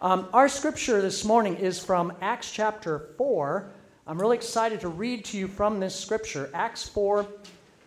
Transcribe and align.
Um, 0.00 0.28
our 0.32 0.48
scripture 0.48 1.02
this 1.02 1.24
morning 1.24 1.56
is 1.56 1.84
from 1.84 2.12
Acts 2.20 2.52
chapter 2.52 3.00
4. 3.16 3.68
I'm 4.06 4.20
really 4.20 4.36
excited 4.36 4.80
to 4.82 4.88
read 4.88 5.24
to 5.24 5.36
you 5.36 5.48
from 5.48 5.80
this 5.80 5.92
scripture, 5.92 6.48
Acts 6.54 6.88
4, 6.88 7.26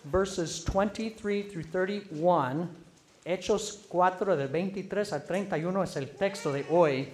verses 0.04 0.62
23 0.66 1.44
through 1.44 1.64
31. 1.64 2.68
Hechos 3.26 3.78
4, 3.88 4.36
del 4.36 4.50
23 4.50 5.14
al 5.14 5.20
31 5.22 5.84
es 5.84 5.96
el 5.96 6.06
texto 6.20 6.52
de 6.52 6.64
hoy. 6.64 7.08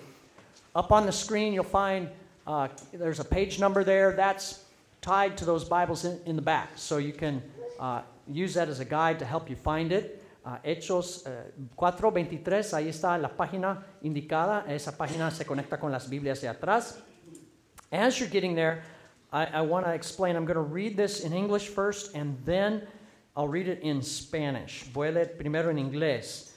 Up 0.76 0.92
on 0.92 1.06
the 1.06 1.12
screen, 1.12 1.54
you'll 1.54 1.64
find 1.64 2.10
uh, 2.48 2.68
there's 2.92 3.20
a 3.20 3.26
page 3.26 3.60
number 3.60 3.84
there. 3.84 4.14
That's 4.14 4.64
tied 5.02 5.38
to 5.38 5.46
those 5.46 5.64
Bibles 5.64 6.06
in, 6.06 6.20
in 6.26 6.36
the 6.36 6.42
back. 6.42 6.72
So 6.76 6.98
you 6.98 7.14
can 7.14 7.44
uh, 7.80 8.02
use 8.28 8.56
that 8.56 8.68
as 8.68 8.80
a 8.80 8.86
guide 8.86 9.20
to 9.20 9.26
help 9.26 9.48
you 9.48 9.58
find 9.58 9.92
it. 9.92 10.17
Uh, 10.48 10.60
Hechos 10.64 11.28
uh, 11.28 11.44
4.23, 11.76 12.74
ahí 12.74 12.88
está 12.88 13.18
la 13.18 13.28
página 13.28 13.84
indicada. 14.02 14.64
Esa 14.70 14.94
página 14.94 15.30
se 15.30 15.44
conecta 15.44 15.78
con 15.78 15.92
las 15.92 16.08
Biblias 16.10 16.40
de 16.40 16.48
atrás. 16.48 17.02
As 17.92 18.18
you're 18.18 18.30
getting 18.30 18.56
there, 18.56 18.82
I, 19.34 19.44
I 19.48 19.62
want 19.62 19.86
to 19.86 19.92
explain. 19.92 20.38
I'm 20.38 20.46
going 20.46 20.56
to 20.56 20.62
read 20.62 20.96
this 20.96 21.20
in 21.20 21.34
English 21.34 21.68
first, 21.68 22.16
and 22.16 22.38
then 22.46 22.88
I'll 23.36 23.50
read 23.50 23.68
it 23.68 23.82
in 23.82 24.02
Spanish. 24.02 24.84
Voy 24.94 25.10
a 25.10 25.12
leer 25.12 25.26
primero 25.26 25.70
en 25.70 25.76
inglés. 25.76 26.52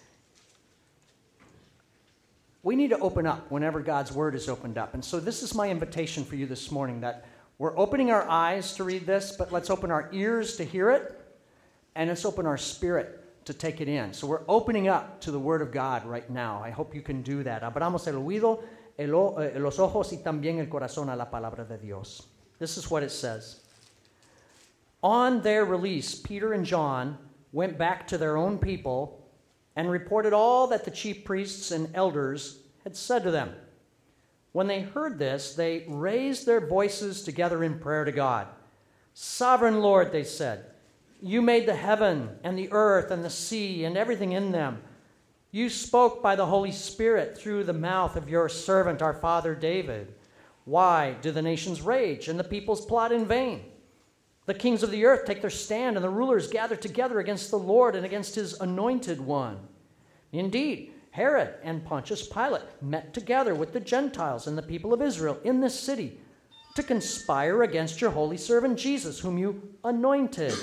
We 2.62 2.77
need 2.77 2.91
to 2.91 2.98
open 3.01 3.27
up 3.27 3.51
whenever 3.51 3.80
God's 3.80 4.12
Word 4.12 4.37
is 4.37 4.48
opened 4.48 4.79
up. 4.79 4.95
And 4.95 5.04
so, 5.04 5.18
this 5.18 5.43
is 5.43 5.52
my 5.52 5.68
invitation 5.68 6.24
for 6.24 6.37
you 6.37 6.46
this 6.46 6.70
morning 6.70 7.01
that 7.01 7.24
we're 7.59 7.77
opening 7.77 8.12
our 8.12 8.23
eyes 8.29 8.73
to 8.74 8.84
read 8.84 9.04
this, 9.04 9.34
but 9.37 9.51
let's 9.51 9.68
open 9.68 9.91
our 9.91 10.09
ears 10.12 10.57
to 10.59 10.65
hear 10.65 10.93
it, 10.93 11.20
and 11.96 12.09
let's 12.09 12.24
open 12.24 12.46
our 12.46 12.57
spirit 12.57 13.20
to 13.45 13.55
take 13.55 13.80
it 13.80 13.89
in. 13.89 14.12
So 14.12 14.27
we're 14.27 14.43
opening 14.49 14.89
up 14.89 15.21
to 15.23 15.30
the 15.30 15.39
Word 15.39 15.62
of 15.62 15.73
God 15.73 16.05
right 16.05 16.29
now. 16.29 16.62
I 16.62 16.71
hope 16.71 16.95
you 16.95 17.03
can 17.03 17.23
do 17.23 17.43
that. 17.43 17.63
Abramos 17.63 18.07
el 18.07 18.15
oído, 18.15 18.63
el, 18.99 19.39
eh, 19.39 19.59
los 19.59 19.79
ojos 19.79 20.13
y 20.13 20.19
también 20.19 20.59
el 20.59 20.66
corazón 20.66 21.11
a 21.11 21.16
la 21.16 21.27
palabra 21.27 21.66
de 21.66 21.79
Dios. 21.79 22.27
This 22.59 22.77
is 22.77 22.91
what 22.91 23.02
it 23.02 23.10
says. 23.10 23.60
On 25.02 25.41
their 25.41 25.65
release, 25.65 26.15
Peter 26.15 26.52
and 26.52 26.66
John 26.66 27.16
went 27.52 27.79
back 27.79 28.07
to 28.09 28.19
their 28.19 28.37
own 28.37 28.59
people 28.59 29.27
and 29.75 29.91
reported 29.91 30.32
all 30.32 30.66
that 30.66 30.85
the 30.85 30.91
chief 30.91 31.25
priests 31.25 31.71
and 31.71 31.95
elders 31.95 32.59
had 32.85 32.95
said 32.95 33.23
to 33.23 33.30
them. 33.30 33.54
When 34.52 34.66
they 34.66 34.82
heard 34.82 35.19
this, 35.19 35.54
they 35.54 35.85
raised 35.88 36.45
their 36.45 36.66
voices 36.66 37.23
together 37.23 37.63
in 37.65 37.79
prayer 37.79 38.04
to 38.04 38.13
God. 38.13 38.49
Sovereign 39.15 39.80
Lord, 39.80 40.13
they 40.13 40.25
said, 40.25 40.66
you 41.23 41.43
made 41.43 41.66
the 41.66 41.74
heaven 41.74 42.30
and 42.45 42.59
the 42.59 42.71
earth 42.73 43.10
and 43.10 43.24
the 43.24 43.30
sea 43.30 43.85
and 43.85 43.96
everything 43.96 44.32
in 44.32 44.52
them. 44.52 44.82
You 45.51 45.68
spoke 45.68 46.23
by 46.23 46.37
the 46.37 46.46
Holy 46.46 46.73
Spirit 46.73 47.37
through 47.37 47.65
the 47.65 47.73
mouth 47.73 48.16
of 48.16 48.29
your 48.29 48.49
servant, 48.49 49.02
our 49.02 49.15
father 49.15 49.54
David. 49.54 50.15
Why 50.65 51.16
do 51.21 51.32
the 51.32 51.43
nations 51.43 51.80
rage 51.80 52.29
and 52.29 52.38
the 52.38 52.45
peoples 52.45 52.85
plot 52.85 53.10
in 53.10 53.26
vain? 53.26 53.65
The 54.46 54.54
kings 54.54 54.82
of 54.82 54.91
the 54.91 55.04
earth 55.04 55.26
take 55.26 55.41
their 55.41 55.51
stand, 55.51 55.96
and 55.96 56.04
the 56.04 56.10
rulers 56.10 56.48
gather 56.48 56.76
together 56.76 57.21
against 57.21 57.51
the 57.51 57.59
Lord 57.59 57.96
and 57.96 58.07
against 58.07 58.35
his 58.35 58.60
anointed 58.60 59.21
one. 59.21 59.59
Indeed, 60.32 60.93
Herod 61.10 61.54
and 61.63 61.85
Pontius 61.85 62.26
Pilate 62.26 62.63
met 62.80 63.13
together 63.13 63.54
with 63.54 63.73
the 63.73 63.80
Gentiles 63.80 64.47
and 64.47 64.56
the 64.56 64.62
people 64.62 64.93
of 64.93 65.03
Israel 65.03 65.38
in 65.44 65.60
this 65.60 65.78
city 65.78 66.19
to 66.76 66.82
conspire 66.82 67.62
against 67.62 68.00
your 68.00 68.10
holy 68.10 68.37
servant 68.37 68.78
Jesus, 68.78 69.19
whom 69.19 69.37
you 69.37 69.60
anointed. 69.82 70.54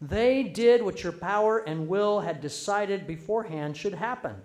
They 0.00 0.42
did 0.42 0.82
what 0.82 1.02
your 1.02 1.12
power 1.12 1.58
and 1.58 1.88
will 1.88 2.20
had 2.20 2.40
decided 2.40 3.06
beforehand 3.06 3.76
should 3.76 3.94
happen. 3.94 4.36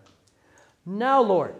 Now, 0.85 1.21
Lord, 1.21 1.55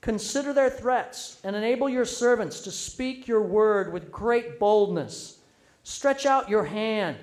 consider 0.00 0.52
their 0.52 0.70
threats 0.70 1.40
and 1.44 1.54
enable 1.54 1.88
your 1.88 2.04
servants 2.04 2.60
to 2.60 2.70
speak 2.70 3.26
your 3.26 3.42
word 3.42 3.92
with 3.92 4.12
great 4.12 4.58
boldness. 4.58 5.38
Stretch 5.82 6.24
out 6.24 6.48
your 6.48 6.64
hand 6.64 7.16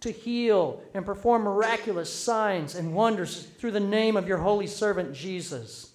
to 0.00 0.10
heal 0.10 0.80
and 0.94 1.04
perform 1.04 1.42
miraculous 1.42 2.12
signs 2.12 2.74
and 2.74 2.94
wonders 2.94 3.42
through 3.58 3.72
the 3.72 3.80
name 3.80 4.16
of 4.16 4.28
your 4.28 4.38
holy 4.38 4.66
servant 4.66 5.12
Jesus. 5.12 5.92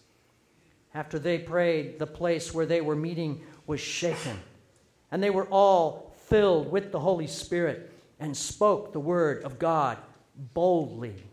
After 0.93 1.17
they 1.17 1.39
prayed, 1.39 1.97
the 1.97 2.05
place 2.05 2.53
where 2.53 2.65
they 2.65 2.81
were 2.81 2.95
meeting 2.95 3.41
was 3.65 3.79
shaken, 3.79 4.37
and 5.09 5.23
they 5.23 5.29
were 5.29 5.47
all 5.47 6.13
filled 6.27 6.71
with 6.71 6.91
the 6.91 6.99
Holy 6.99 7.27
Spirit 7.27 7.92
and 8.23 8.35
spoke 8.35 8.91
the 8.91 8.99
word 8.99 9.43
of 9.43 9.59
God 9.59 9.97
boldly. 10.53 11.23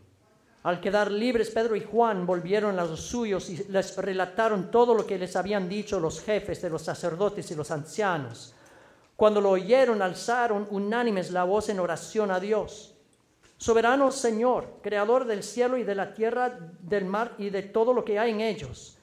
Al 0.62 0.80
quedar 0.80 1.10
libres, 1.10 1.50
Pedro 1.50 1.74
y 1.74 1.80
Juan 1.80 2.26
volvieron 2.26 2.78
a 2.78 2.84
los 2.84 3.00
suyos 3.00 3.48
y 3.48 3.64
les 3.68 3.96
relataron 3.96 4.70
todo 4.70 4.94
lo 4.94 5.06
que 5.06 5.18
les 5.18 5.34
habían 5.36 5.68
dicho 5.68 5.98
los 5.98 6.20
jefes 6.20 6.60
de 6.60 6.68
los 6.68 6.82
sacerdotes 6.82 7.50
y 7.50 7.54
los 7.54 7.70
ancianos. 7.70 8.54
Cuando 9.16 9.40
lo 9.40 9.50
oyeron, 9.50 10.02
alzaron 10.02 10.66
unánimes 10.70 11.30
la 11.30 11.44
voz 11.44 11.70
en 11.70 11.80
oración 11.80 12.30
a 12.30 12.40
Dios. 12.40 12.94
Soberano 13.56 14.10
Señor, 14.10 14.80
creador 14.82 15.26
del 15.26 15.42
cielo 15.42 15.78
y 15.78 15.84
de 15.84 15.94
la 15.94 16.12
tierra, 16.12 16.58
del 16.80 17.04
mar 17.06 17.34
y 17.38 17.50
de 17.50 17.62
todo 17.62 17.94
lo 17.94 18.04
que 18.04 18.18
hay 18.18 18.32
en 18.32 18.40
ellos. 18.40 18.98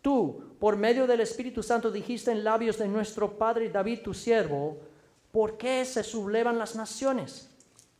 Tú, 0.00 0.56
por 0.58 0.76
medio 0.76 1.06
del 1.06 1.20
Espíritu 1.20 1.62
Santo, 1.62 1.90
dijiste 1.90 2.30
en 2.30 2.44
labios 2.44 2.78
de 2.78 2.88
nuestro 2.88 3.36
Padre 3.38 3.70
David, 3.70 4.00
tu 4.02 4.14
siervo, 4.14 4.78
¿Por 5.32 5.56
qué 5.56 5.84
se 5.86 6.04
sublevan 6.04 6.58
las 6.58 6.76
naciones? 6.76 7.48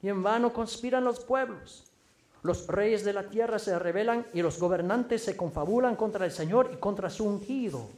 Y 0.03 0.09
en 0.09 0.23
vano 0.23 0.53
conspiran 0.53 1.03
los 1.03 1.21
pueblos. 1.21 1.85
Los 2.43 2.67
reyes 2.67 3.05
de 3.05 3.15
la 3.15 3.29
tierra 3.29 3.59
se 3.59 3.79
rebelan 3.79 4.27
y 4.35 4.43
los 4.43 4.59
gobernantes 4.59 5.25
se 5.25 5.37
confabulan 5.37 5.97
contra 5.97 6.27
el 6.27 6.31
Señor 6.31 6.71
y 6.75 6.77
contra 6.77 7.09
su 7.09 7.25
ungido. 7.25 7.89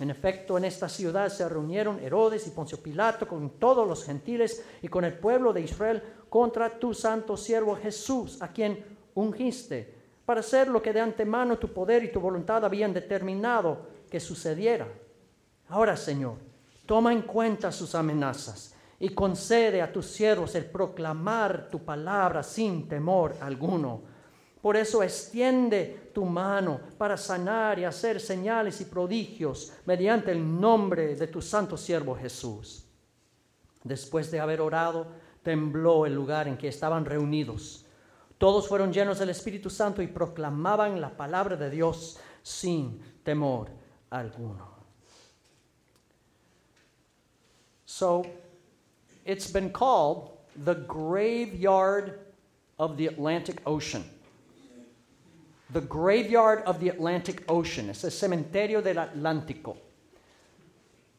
En 0.00 0.10
efecto, 0.10 0.58
en 0.58 0.64
esta 0.64 0.88
ciudad 0.88 1.28
se 1.28 1.48
reunieron 1.48 2.00
Herodes 2.00 2.46
y 2.46 2.50
Poncio 2.50 2.82
Pilato 2.82 3.28
con 3.28 3.50
todos 3.50 3.86
los 3.86 4.02
gentiles 4.02 4.64
y 4.82 4.88
con 4.88 5.04
el 5.04 5.12
pueblo 5.12 5.52
de 5.52 5.60
Israel 5.60 6.02
contra 6.28 6.78
tu 6.78 6.92
santo 6.94 7.36
siervo 7.36 7.76
Jesús, 7.76 8.40
a 8.40 8.48
quien 8.48 8.82
ungiste, 9.14 9.94
para 10.24 10.40
hacer 10.40 10.68
lo 10.68 10.80
que 10.80 10.92
de 10.92 11.00
antemano 11.00 11.58
tu 11.58 11.68
poder 11.72 12.02
y 12.02 12.10
tu 12.10 12.18
voluntad 12.18 12.64
habían 12.64 12.94
determinado 12.94 13.86
que 14.10 14.20
sucediera. 14.20 14.88
Ahora, 15.68 15.96
Señor, 15.98 16.49
Toma 16.90 17.12
en 17.12 17.22
cuenta 17.22 17.70
sus 17.70 17.94
amenazas 17.94 18.74
y 18.98 19.10
concede 19.10 19.80
a 19.80 19.92
tus 19.92 20.06
siervos 20.06 20.56
el 20.56 20.64
proclamar 20.64 21.70
tu 21.70 21.84
palabra 21.84 22.42
sin 22.42 22.88
temor 22.88 23.36
alguno. 23.40 24.02
Por 24.60 24.76
eso 24.76 25.00
extiende 25.00 26.10
tu 26.12 26.24
mano 26.24 26.80
para 26.98 27.16
sanar 27.16 27.78
y 27.78 27.84
hacer 27.84 28.18
señales 28.18 28.80
y 28.80 28.86
prodigios 28.86 29.72
mediante 29.86 30.32
el 30.32 30.60
nombre 30.60 31.14
de 31.14 31.28
tu 31.28 31.40
santo 31.40 31.76
siervo 31.76 32.16
Jesús. 32.16 32.84
Después 33.84 34.28
de 34.32 34.40
haber 34.40 34.60
orado, 34.60 35.06
tembló 35.44 36.06
el 36.06 36.14
lugar 36.16 36.48
en 36.48 36.58
que 36.58 36.66
estaban 36.66 37.04
reunidos. 37.04 37.86
Todos 38.36 38.66
fueron 38.66 38.92
llenos 38.92 39.20
del 39.20 39.30
Espíritu 39.30 39.70
Santo 39.70 40.02
y 40.02 40.08
proclamaban 40.08 41.00
la 41.00 41.16
palabra 41.16 41.54
de 41.54 41.70
Dios 41.70 42.18
sin 42.42 43.00
temor 43.22 43.70
alguno. 44.10 44.69
So 47.90 48.24
it's 49.26 49.50
been 49.50 49.70
called 49.70 50.38
the 50.64 50.74
graveyard 50.74 52.20
of 52.78 52.96
the 52.96 53.08
Atlantic 53.08 53.60
Ocean. 53.66 54.04
The 55.70 55.80
graveyard 55.80 56.62
of 56.66 56.78
the 56.78 56.88
Atlantic 56.88 57.42
Ocean. 57.48 57.90
It's 57.90 58.04
a 58.04 58.06
cementerio 58.06 58.80
del 58.82 58.94
Atlántico. 58.94 59.76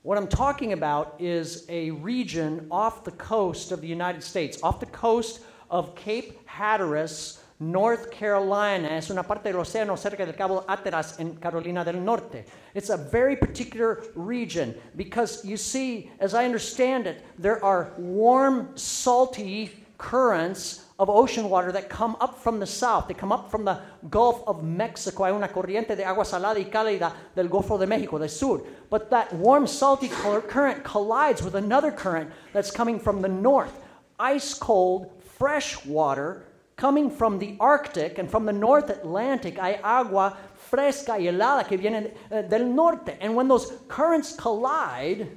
What 0.03 0.17
I'm 0.17 0.29
talking 0.29 0.71
about 0.71 1.15
is 1.19 1.65
a 1.67 1.91
region 1.91 2.67
off 2.71 3.03
the 3.03 3.11
coast 3.11 3.73
of 3.73 3.81
the 3.81 3.87
United 3.87 4.23
States, 4.23 4.57
off 4.63 4.79
the 4.79 4.85
coast 4.85 5.41
of 5.69 5.93
Cape 5.93 6.39
Hatteras, 6.47 7.41
North 7.61 8.09
Carolina 8.09 8.97
es 8.97 9.11
una 9.11 9.22
parte 9.22 9.49
del 9.49 9.59
océano 9.59 9.95
cerca 9.95 10.25
del 10.25 10.33
Cabo 10.33 10.66
Hatteras 10.67 11.19
en 11.19 11.35
Carolina 11.35 11.85
del 11.85 12.03
Norte. 12.03 12.44
It's 12.73 12.89
a 12.89 12.97
very 12.97 13.35
particular 13.35 14.02
region 14.16 14.73
because 14.96 15.46
you 15.46 15.58
see, 15.58 16.09
as 16.19 16.34
I 16.34 16.46
understand 16.46 17.05
it, 17.05 17.23
there 17.37 17.63
are 17.63 17.93
warm, 17.99 18.75
salty 18.75 19.69
currents 19.99 20.87
of 20.97 21.08
ocean 21.08 21.52
water 21.52 21.72
that 21.72 21.87
come 21.87 22.17
up 22.19 22.40
from 22.40 22.59
the 22.59 22.66
south. 22.66 23.08
They 23.08 23.13
come 23.13 23.31
up 23.31 23.52
from 23.52 23.63
the 23.63 23.78
Gulf 24.09 24.41
of 24.47 24.63
Mexico. 24.63 25.25
Hay 25.25 25.31
una 25.31 25.47
corriente 25.47 25.96
de 25.96 26.03
agua 26.03 26.25
salada 26.25 26.58
y 26.58 26.63
cálida 26.63 27.13
del 27.35 27.47
Golfo 27.47 27.78
de 27.78 27.85
México, 27.85 28.17
del 28.17 28.29
sur. 28.29 28.63
But 28.90 29.11
that 29.11 29.31
warm, 29.34 29.67
salty 29.67 30.08
current 30.08 30.84
collides 30.84 31.43
with 31.43 31.53
another 31.53 31.91
current 31.91 32.31
that's 32.53 32.72
coming 32.72 32.99
from 32.99 33.22
the 33.22 33.29
north. 33.29 33.79
Ice 34.19 34.55
cold, 34.55 35.11
fresh 35.37 35.85
water 35.85 36.47
coming 36.81 37.11
from 37.11 37.37
the 37.37 37.55
Arctic 37.59 38.17
and 38.17 38.28
from 38.28 38.43
the 38.43 38.51
North 38.51 38.89
Atlantic, 38.89 39.59
hay 39.59 39.79
agua 39.83 40.35
fresca 40.55 41.11
y 41.11 41.28
helada 41.28 41.63
que 41.67 41.78
viene 41.78 42.09
eh, 42.31 42.41
del 42.41 42.66
norte. 42.66 43.16
And 43.22 43.35
when 43.35 43.47
those 43.47 43.72
currents 43.87 44.35
collide, 44.35 45.29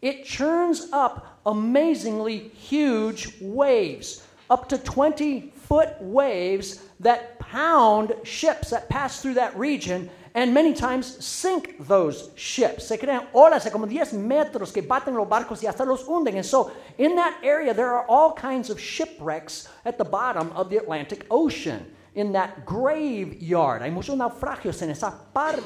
it 0.00 0.24
churns 0.24 0.88
up 0.90 1.38
amazingly 1.44 2.38
huge 2.38 3.28
waves, 3.42 4.26
up 4.48 4.70
to 4.70 4.78
20 4.78 5.52
foot 5.54 6.00
waves 6.00 6.82
that 7.00 7.38
pound 7.38 8.14
ships 8.22 8.70
that 8.70 8.88
pass 8.88 9.20
through 9.20 9.34
that 9.34 9.54
region 9.54 10.08
and 10.34 10.52
many 10.52 10.74
times 10.74 11.24
sink 11.24 11.76
those 11.86 12.30
ships. 12.36 12.86
Se 12.88 12.96
crean 12.96 13.26
olas 13.32 13.64
de 13.64 13.70
como 13.70 13.86
10 13.86 14.12
metros 14.12 14.72
que 14.72 14.82
baten 14.82 15.14
los 15.14 15.28
barcos 15.28 15.62
y 15.62 15.68
hasta 15.68 15.84
los 15.84 16.04
hunden. 16.04 16.36
And 16.36 16.44
so, 16.44 16.70
in 16.98 17.16
that 17.16 17.38
area, 17.42 17.74
there 17.74 17.94
are 17.94 18.04
all 18.08 18.32
kinds 18.32 18.70
of 18.70 18.80
shipwrecks 18.80 19.68
at 19.84 19.98
the 19.98 20.04
bottom 20.04 20.52
of 20.52 20.70
the 20.70 20.76
Atlantic 20.76 21.26
Ocean, 21.30 21.94
in 22.14 22.32
that 22.32 22.64
graveyard. 22.66 23.82
Hay 23.82 23.90
muchos 23.90 24.16
naufragios 24.16 24.82
en 24.82 24.90
esa 24.90 25.12
parte. 25.32 25.62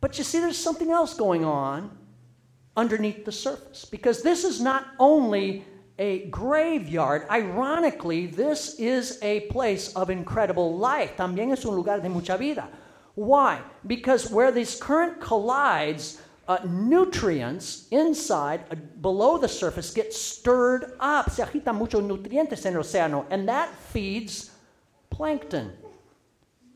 But 0.00 0.18
you 0.18 0.24
see, 0.24 0.40
there's 0.40 0.58
something 0.58 0.90
else 0.90 1.14
going 1.14 1.44
on 1.44 1.96
underneath 2.76 3.24
the 3.24 3.32
surface 3.32 3.84
because 3.84 4.22
this 4.22 4.44
is 4.44 4.60
not 4.60 4.86
only 4.98 5.64
a 5.98 6.26
graveyard. 6.26 7.26
Ironically, 7.30 8.26
this 8.26 8.74
is 8.78 9.18
a 9.22 9.40
place 9.40 9.94
of 9.94 10.10
incredible 10.10 10.76
life. 10.76 11.16
También 11.16 11.52
es 11.52 11.64
un 11.64 11.74
lugar 11.74 12.00
de 12.00 12.08
mucha 12.08 12.36
vida. 12.36 12.68
Why? 13.14 13.60
Because 13.86 14.30
where 14.30 14.50
this 14.50 14.78
current 14.80 15.20
collides, 15.20 16.20
uh, 16.48 16.58
nutrients 16.64 17.86
inside, 17.90 18.64
uh, 18.70 18.76
below 19.00 19.38
the 19.38 19.48
surface, 19.48 19.92
get 19.92 20.12
stirred 20.12 20.92
up. 20.98 21.30
Se 21.30 21.42
agitan 21.42 21.74
muchos 21.76 22.02
nutrientes 22.02 22.64
en 22.64 22.74
el 22.74 22.80
océano, 22.80 23.26
and 23.30 23.48
that 23.48 23.68
feeds 23.74 24.50
plankton. 25.10 25.72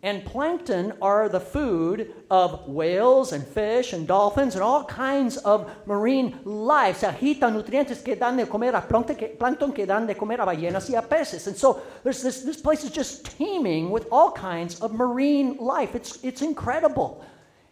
And 0.06 0.24
plankton 0.24 0.92
are 1.02 1.28
the 1.28 1.40
food 1.40 2.14
of 2.30 2.68
whales 2.68 3.32
and 3.32 3.44
fish 3.44 3.92
and 3.92 4.06
dolphins 4.06 4.54
and 4.54 4.62
all 4.62 4.84
kinds 4.84 5.36
of 5.38 5.68
marine 5.84 6.38
life. 6.44 6.98
Se 6.98 7.08
agitan 7.08 7.52
nutrientes 7.60 8.04
que 8.04 8.14
dan 8.14 8.36
de 8.36 8.46
comer 8.46 8.72
a 8.76 8.82
plankton 8.82 9.72
que 9.72 9.84
dan 9.84 10.06
de 10.06 10.14
comer 10.14 10.40
a 10.40 10.46
ballenas 10.46 10.88
y 10.88 10.96
a 10.96 11.02
peces. 11.02 11.48
And 11.48 11.56
so 11.56 11.82
this, 12.04 12.22
this 12.22 12.56
place 12.56 12.84
is 12.84 12.92
just 12.92 13.36
teeming 13.36 13.90
with 13.90 14.06
all 14.12 14.30
kinds 14.30 14.80
of 14.80 14.94
marine 14.94 15.56
life. 15.56 15.96
It's, 15.96 16.22
it's 16.22 16.40
incredible. 16.40 17.24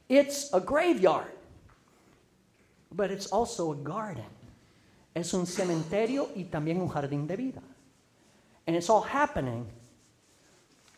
It's 0.09 0.53
a 0.53 0.59
graveyard, 0.59 1.31
but 2.91 3.13
it's 3.13 3.29
also 3.29 3.71
a 3.71 3.77
garden. 3.77 4.27
Es 5.15 5.33
un 5.35 5.47
cementerio 5.47 6.31
y 6.35 6.47
también 6.51 6.81
un 6.81 6.89
jardín 6.89 7.29
de 7.29 7.37
vida. 7.37 7.63
And 8.67 8.75
it's 8.75 8.91
all 8.91 9.03
happening 9.03 9.69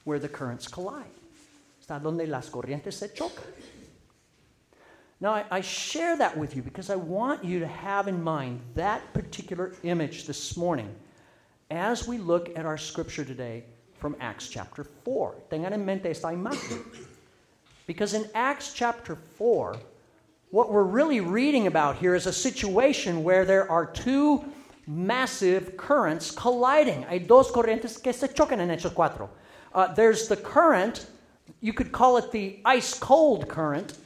where 0.05 0.19
the 0.19 0.31
currents 0.31 0.67
collide 0.67 1.16
está 1.87 2.03
donde 2.03 2.27
las 2.27 2.51
corrientes 2.51 2.97
se 2.97 3.09
chocan. 3.09 3.45
Now, 5.21 5.33
I, 5.33 5.45
I, 5.51 5.61
share 5.63 6.17
that 6.19 6.37
with 6.37 6.55
you 6.55 6.63
because 6.63 6.91
I 6.91 6.97
want 6.97 7.43
you 7.43 7.61
to 7.61 7.67
have 7.67 8.07
in 8.07 8.23
mind 8.23 8.61
that 8.75 9.01
particular 9.15 9.73
image 9.83 10.27
this 10.27 10.57
morning 10.57 10.95
as 11.71 12.07
we 12.07 12.19
look 12.19 12.51
at 12.59 12.67
our 12.67 12.77
scripture 12.77 13.25
today 13.25 13.65
from 13.99 14.15
Acts 14.21 14.49
chapter 14.49 14.85
4. 14.85 15.37
Tengan 15.49 15.73
en 15.73 15.87
mente 15.87 16.07
esta 16.11 16.27
imagen. 16.27 16.85
Because 17.87 18.13
in 18.13 18.29
Acts 18.35 18.75
chapter 18.75 19.15
4, 19.15 19.77
what 20.51 20.71
we're 20.71 20.83
really 20.83 21.21
reading 21.21 21.67
about 21.67 21.97
here 21.97 22.15
is 22.15 22.27
a 22.27 22.33
situation 22.33 23.25
where 23.25 23.45
there 23.47 23.71
are 23.71 23.87
two 23.87 24.45
massive 24.87 25.77
currents 25.79 26.31
colliding. 26.31 27.05
Hay 27.05 27.21
dos 27.21 27.51
corrientes 27.51 28.03
que 28.03 28.13
se 28.13 28.27
chocan 28.27 28.59
en 28.59 28.69
Hechos 28.69 28.93
4. 28.93 29.31
Uh, 29.73 29.95
there's 29.95 30.29
the 30.29 30.37
current 30.37 31.07
you 31.67 31.73
could 31.73 31.91
call 31.91 32.17
it 32.17 32.31
the 32.31 32.61
ice 32.65 32.97
cold 32.97 33.49
current 33.49 33.99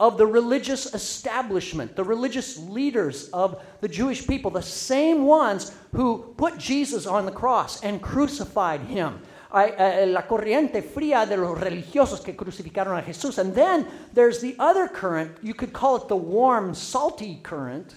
of 0.00 0.16
the 0.16 0.26
religious 0.26 0.94
establishment, 0.94 1.94
the 1.94 2.02
religious 2.02 2.56
leaders 2.56 3.28
of 3.34 3.62
the 3.82 3.88
Jewish 3.88 4.26
people, 4.26 4.50
the 4.50 4.62
same 4.62 5.26
ones 5.26 5.76
who 5.92 6.34
put 6.38 6.56
Jesus 6.56 7.06
on 7.06 7.26
the 7.26 7.32
cross 7.32 7.84
and 7.84 8.00
crucified 8.00 8.80
him. 8.80 9.20
Eh, 9.52 10.06
la 10.06 10.22
corriente 10.22 10.80
fría 10.80 11.28
de 11.28 11.36
los 11.36 11.58
religiosos 11.58 12.24
que 12.24 12.34
crucificaron 12.34 12.98
a 12.98 13.02
Jesús. 13.02 13.36
And 13.36 13.54
then 13.54 13.86
there's 14.14 14.40
the 14.40 14.56
other 14.58 14.88
current, 14.88 15.36
you 15.42 15.52
could 15.52 15.74
call 15.74 15.96
it 15.96 16.08
the 16.08 16.16
warm, 16.16 16.72
salty 16.72 17.40
current 17.42 17.96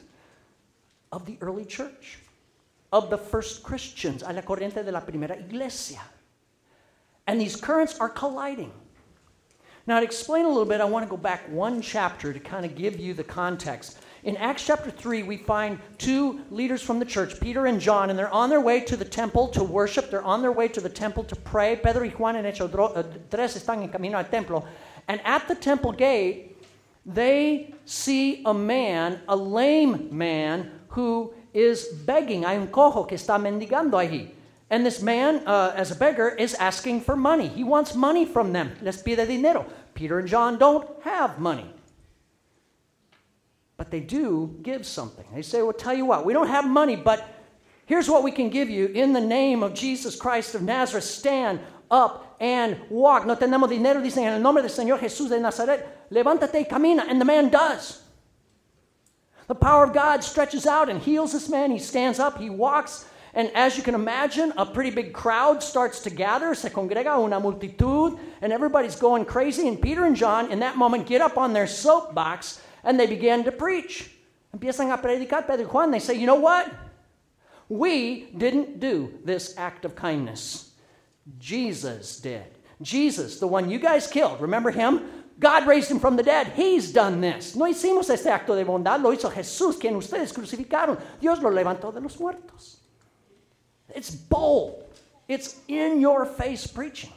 of 1.13 1.25
the 1.25 1.37
early 1.39 1.63
church, 1.63 2.19
of 2.91 3.09
the 3.09 3.17
first 3.17 3.63
Christians, 3.63 4.23
a 4.23 4.33
la 4.33 4.41
corriente 4.41 4.83
de 4.83 4.91
la 4.91 4.99
primera 4.99 5.37
iglesia. 5.37 6.01
And 7.27 7.39
these 7.39 7.55
currents 7.55 7.99
are 7.99 8.09
colliding. 8.09 8.71
Now, 9.85 9.99
to 9.99 10.05
explain 10.05 10.45
a 10.45 10.47
little 10.47 10.65
bit, 10.65 10.79
I 10.79 10.85
want 10.85 11.05
to 11.05 11.09
go 11.09 11.17
back 11.17 11.49
one 11.49 11.81
chapter 11.81 12.31
to 12.31 12.39
kind 12.39 12.65
of 12.65 12.75
give 12.75 12.99
you 12.99 13.13
the 13.13 13.23
context. 13.23 13.99
In 14.23 14.37
Acts 14.37 14.65
chapter 14.65 14.89
3, 14.89 15.23
we 15.23 15.35
find 15.35 15.77
two 15.97 16.39
leaders 16.49 16.81
from 16.81 16.99
the 16.99 17.05
church, 17.05 17.41
Peter 17.41 17.65
and 17.65 17.81
John, 17.81 18.09
and 18.09 18.17
they're 18.17 18.33
on 18.33 18.49
their 18.49 18.61
way 18.61 18.79
to 18.79 18.95
the 18.95 19.03
temple 19.03 19.49
to 19.49 19.61
worship. 19.61 20.09
They're 20.09 20.23
on 20.23 20.41
their 20.41 20.53
way 20.53 20.69
to 20.69 20.79
the 20.79 20.87
temple 20.87 21.25
to 21.25 21.35
pray. 21.35 21.75
Pedro 21.75 22.03
y 22.03 22.09
Juan 22.09 22.37
en 22.37 22.43
3 22.43 22.57
eh, 22.57 23.59
están 23.59 23.83
en 23.83 23.89
camino 23.89 24.17
al 24.17 24.23
templo. 24.23 24.65
And 25.09 25.19
at 25.25 25.49
the 25.49 25.55
temple 25.55 25.91
gate, 25.91 26.55
they 27.05 27.73
see 27.83 28.41
a 28.45 28.53
man, 28.53 29.19
a 29.27 29.35
lame 29.35 30.07
man, 30.09 30.71
who 30.87 31.33
is 31.53 31.87
begging. 32.05 32.45
Hay 32.45 32.55
un 32.55 32.67
cojo 32.67 33.03
que 33.05 33.17
está 33.17 33.37
mendigando 33.37 33.97
allí. 33.97 34.31
And 34.73 34.83
this 34.83 35.03
man, 35.03 35.43
uh, 35.45 35.71
as 35.75 35.91
a 35.91 35.95
beggar, 35.95 36.29
is 36.29 36.55
asking 36.55 37.01
for 37.01 37.15
money. 37.15 37.47
He 37.47 37.63
wants 37.63 37.93
money 37.93 38.25
from 38.25 38.53
them. 38.53 38.75
Les 38.81 38.99
pide 38.99 39.27
dinero. 39.27 39.67
Peter 39.93 40.17
and 40.17 40.27
John 40.27 40.57
don't 40.57 40.89
have 41.03 41.37
money. 41.37 41.71
But 43.77 43.91
they 43.91 43.99
do 43.99 44.57
give 44.63 44.87
something. 44.87 45.25
They 45.31 45.43
say, 45.43 45.61
Well, 45.61 45.73
tell 45.73 45.93
you 45.93 46.05
what, 46.05 46.25
we 46.25 46.33
don't 46.33 46.47
have 46.47 46.67
money, 46.67 46.95
but 46.95 47.23
here's 47.85 48.09
what 48.09 48.23
we 48.23 48.31
can 48.31 48.49
give 48.49 48.67
you. 48.67 48.87
In 48.87 49.13
the 49.13 49.21
name 49.21 49.61
of 49.61 49.75
Jesus 49.75 50.15
Christ 50.15 50.55
of 50.55 50.63
Nazareth, 50.63 51.03
stand 51.03 51.59
up 51.91 52.35
and 52.39 52.75
walk. 52.89 53.27
No 53.27 53.35
tenemos 53.35 53.69
dinero, 53.69 54.01
dicen, 54.01 54.23
en 54.23 54.33
el 54.33 54.39
nombre 54.39 54.63
del 54.63 54.71
Señor 54.71 54.97
Jesús 54.97 55.29
de 55.29 55.39
Nazaret, 55.39 56.09
levántate 56.09 56.55
y 56.55 56.63
camina. 56.63 57.07
And 57.07 57.21
the 57.21 57.25
man 57.25 57.49
does. 57.49 58.01
The 59.45 59.53
power 59.53 59.83
of 59.83 59.93
God 59.93 60.23
stretches 60.23 60.65
out 60.65 60.89
and 60.89 60.99
heals 60.99 61.31
this 61.31 61.47
man. 61.47 61.69
He 61.69 61.77
stands 61.77 62.17
up, 62.17 62.39
he 62.39 62.49
walks, 62.49 63.05
and 63.33 63.49
as 63.55 63.77
you 63.77 63.83
can 63.83 63.95
imagine, 63.95 64.53
a 64.57 64.65
pretty 64.65 64.91
big 64.91 65.11
crowd 65.11 65.63
starts 65.63 65.99
to 66.01 66.11
gather, 66.11 66.53
se 66.53 66.69
congrega 66.69 67.17
una 67.17 67.41
multitud, 67.41 68.19
and 68.41 68.53
everybody's 68.53 68.95
going 68.95 69.25
crazy. 69.25 69.67
And 69.67 69.81
Peter 69.81 70.05
and 70.05 70.15
John, 70.15 70.51
in 70.51 70.59
that 70.59 70.77
moment, 70.77 71.07
get 71.07 71.21
up 71.21 71.37
on 71.37 71.51
their 71.51 71.65
soapbox 71.65 72.61
and 72.83 72.99
they 72.99 73.07
begin 73.07 73.43
to 73.45 73.51
preach. 73.51 74.11
Empiezan 74.55 74.93
a 74.93 74.97
predicar 74.99 75.47
Pedro 75.47 75.65
Juan. 75.65 75.89
They 75.89 75.99
say, 75.99 76.13
you 76.13 76.27
know 76.27 76.35
what? 76.35 76.71
We 77.69 78.29
didn't 78.37 78.79
do 78.79 79.17
this 79.25 79.57
act 79.57 79.83
of 79.83 79.95
kindness. 79.95 80.71
Jesus 81.39 82.19
did. 82.19 82.45
Jesus, 82.83 83.39
the 83.39 83.47
one 83.47 83.69
you 83.69 83.79
guys 83.79 84.05
killed, 84.05 84.41
remember 84.41 84.69
him? 84.69 85.09
God 85.39 85.65
raised 85.65 85.89
him 85.89 85.99
from 85.99 86.17
the 86.17 86.21
dead. 86.21 86.47
He's 86.55 86.91
done 86.91 87.19
this. 87.19 87.55
No 87.55 87.65
hicimos 87.65 88.11
este 88.11 88.27
acto 88.27 88.55
de 88.55 88.63
bondad, 88.63 89.01
lo 89.01 89.11
hizo 89.11 89.31
Jesús, 89.31 89.79
quien 89.79 89.95
ustedes 89.95 90.31
crucificaron. 90.31 90.99
Dios 91.19 91.41
lo 91.41 91.49
levantó 91.49 91.91
de 91.91 92.01
los 92.01 92.19
muertos. 92.19 92.82
It's 93.95 94.11
bold, 94.11 94.85
it's 95.27 95.59
in 95.67 96.01
your 96.01 96.25
face 96.25 96.67
preaching. 96.67 97.11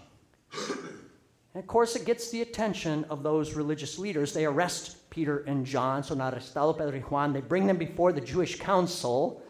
And 1.56 1.62
of 1.62 1.66
course, 1.68 1.96
it 1.96 2.04
gets 2.04 2.30
the 2.30 2.42
attention 2.42 3.04
of 3.08 3.22
those 3.22 3.54
religious 3.54 3.98
leaders. 3.98 4.34
They 4.34 4.44
arrest 4.44 5.08
Peter 5.08 5.38
and 5.46 5.64
John, 5.64 6.02
son 6.02 6.18
arrestado 6.18 6.76
Pedro 6.76 6.98
y 6.98 7.04
Juan. 7.08 7.32
They 7.32 7.40
bring 7.40 7.66
them 7.66 7.78
before 7.78 8.12
the 8.12 8.20
Jewish 8.20 8.58
council. 8.58 9.42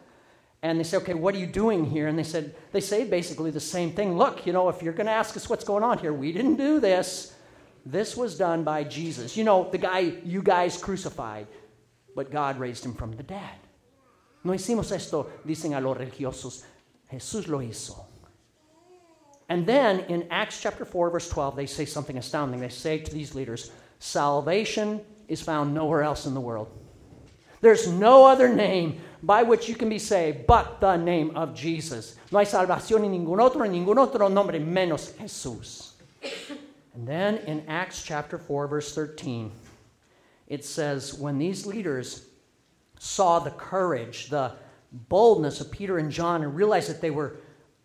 And 0.62 0.78
they 0.78 0.84
say, 0.84 0.98
okay, 0.98 1.14
what 1.14 1.34
are 1.34 1.38
you 1.38 1.48
doing 1.48 1.84
here? 1.84 2.06
And 2.06 2.16
they 2.16 2.22
said, 2.22 2.54
they 2.70 2.80
say 2.80 3.04
basically 3.04 3.50
the 3.50 3.58
same 3.58 3.90
thing. 3.90 4.16
Look, 4.16 4.46
you 4.46 4.52
know, 4.52 4.68
if 4.68 4.82
you're 4.82 4.92
going 4.92 5.06
to 5.06 5.12
ask 5.12 5.36
us 5.36 5.48
what's 5.48 5.64
going 5.64 5.82
on 5.82 5.98
here, 5.98 6.12
we 6.12 6.30
didn't 6.32 6.56
do 6.56 6.78
this. 6.78 7.34
This 7.84 8.16
was 8.16 8.38
done 8.38 8.62
by 8.62 8.84
Jesus. 8.84 9.36
You 9.36 9.42
know, 9.42 9.68
the 9.70 9.78
guy 9.78 9.98
you 10.24 10.42
guys 10.42 10.76
crucified, 10.76 11.48
but 12.14 12.30
God 12.30 12.58
raised 12.60 12.84
him 12.84 12.94
from 12.94 13.12
the 13.16 13.22
dead. 13.22 13.58
No 14.44 14.52
hicimos 14.52 14.92
esto, 14.92 15.28
dicen 15.44 15.74
a 15.74 15.80
los 15.80 15.96
religiosos. 15.96 16.64
Jesús 17.12 17.48
lo 17.48 17.58
hizo. 17.58 18.04
And 19.48 19.64
then 19.64 20.00
in 20.08 20.26
Acts 20.30 20.60
chapter 20.60 20.84
4, 20.84 21.10
verse 21.10 21.28
12, 21.28 21.56
they 21.56 21.66
say 21.66 21.84
something 21.84 22.18
astounding. 22.18 22.60
They 22.60 22.68
say 22.68 22.98
to 22.98 23.12
these 23.12 23.34
leaders, 23.34 23.70
Salvation 23.98 25.00
is 25.28 25.40
found 25.40 25.72
nowhere 25.72 26.02
else 26.02 26.26
in 26.26 26.34
the 26.34 26.40
world. 26.40 26.68
There's 27.60 27.88
no 27.88 28.26
other 28.26 28.48
name 28.48 29.00
by 29.22 29.42
which 29.42 29.68
you 29.68 29.74
can 29.74 29.88
be 29.88 29.98
saved 29.98 30.46
but 30.46 30.80
the 30.80 30.96
name 30.96 31.36
of 31.36 31.54
Jesus. 31.54 32.16
No 32.30 32.38
hay 32.38 32.44
salvación 32.44 33.04
en 33.04 33.12
ningún 33.12 33.40
otro, 33.40 33.62
en 33.62 33.72
ningún 33.72 33.98
otro 33.98 34.28
nombre 34.28 34.58
menos 34.58 35.12
Jesús. 35.12 35.92
And 36.94 37.06
then 37.06 37.38
in 37.46 37.64
Acts 37.68 38.02
chapter 38.02 38.38
4, 38.38 38.66
verse 38.66 38.94
13, 38.94 39.50
it 40.48 40.64
says, 40.64 41.14
When 41.14 41.38
these 41.38 41.66
leaders 41.66 42.26
saw 42.98 43.38
the 43.38 43.50
courage, 43.50 44.28
the 44.28 44.52
boldness 45.08 45.60
of 45.60 45.70
Peter 45.70 45.98
and 45.98 46.10
John 46.10 46.42
and 46.42 46.54
realized 46.54 46.90
that 46.90 47.00
they 47.00 47.10
were 47.10 47.36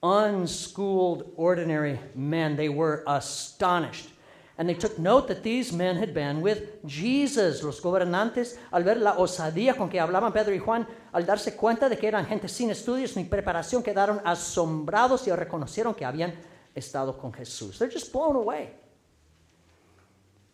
unschooled, 0.04 1.32
ordinary 1.36 2.00
men. 2.16 2.56
They 2.56 2.70
were 2.70 3.04
astonished. 3.08 4.10
And 4.58 4.70
they 4.70 4.74
took 4.76 5.00
note 5.00 5.28
that 5.28 5.44
these 5.44 5.74
men 5.74 5.96
had 5.96 6.14
been 6.14 6.42
with 6.42 6.86
Jesus. 6.86 7.64
Los 7.64 7.80
gobernantes, 7.80 8.58
al 8.72 8.84
ver 8.84 8.98
la 8.98 9.14
osadía 9.14 9.76
con 9.76 9.90
que 9.90 10.00
hablaban 10.00 10.34
Pedro 10.34 10.54
y 10.54 10.60
Juan, 10.60 10.86
al 11.14 11.26
darse 11.26 11.56
cuenta 11.56 11.90
de 11.90 11.98
que 11.98 12.08
eran 12.08 12.26
gente 12.26 12.48
sin 12.48 12.70
estudios 12.70 13.16
ni 13.16 13.24
preparación, 13.24 13.82
quedaron 13.82 14.22
asombrados 14.24 15.28
y 15.28 15.32
reconocieron 15.32 15.96
que 15.96 16.06
habían 16.06 16.34
estado 16.76 17.18
con 17.18 17.34
Jesús. 17.34 17.80
They're 17.80 17.92
just 17.92 18.12
blown 18.12 18.36
away. 18.36 18.76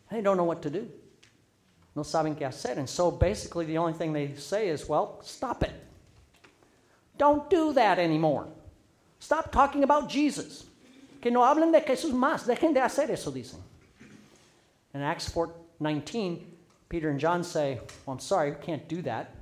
They 0.09 0.21
don't 0.21 0.37
know 0.37 0.45
what 0.45 0.61
to 0.61 0.69
do. 0.69 0.87
No 1.95 2.03
saben 2.03 2.35
qué 2.35 2.45
hacer. 2.45 2.77
And 2.77 2.87
so 2.87 3.11
basically, 3.11 3.65
the 3.65 3.77
only 3.77 3.93
thing 3.93 4.13
they 4.13 4.35
say 4.35 4.69
is, 4.69 4.87
well, 4.87 5.19
stop 5.21 5.63
it. 5.63 5.86
Don't 7.17 7.49
do 7.49 7.73
that 7.73 7.99
anymore. 7.99 8.47
Stop 9.19 9.51
talking 9.51 9.83
about 9.83 10.09
Jesus. 10.09 10.65
Que 11.21 11.31
no 11.31 11.41
hablen 11.41 11.71
de 11.71 11.81
Jesús 11.81 12.11
más. 12.13 12.45
Dejen 12.45 12.73
de 12.73 12.79
hacer 12.79 13.09
eso, 13.09 13.31
dicen. 13.31 13.59
In 14.93 15.01
Acts 15.01 15.29
4 15.29 15.53
19, 15.79 16.45
Peter 16.89 17.09
and 17.09 17.19
John 17.19 17.43
say, 17.43 17.79
Well, 18.05 18.13
I'm 18.13 18.19
sorry, 18.19 18.51
we 18.51 18.57
can't 18.57 18.87
do 18.87 19.01
that. 19.03 19.35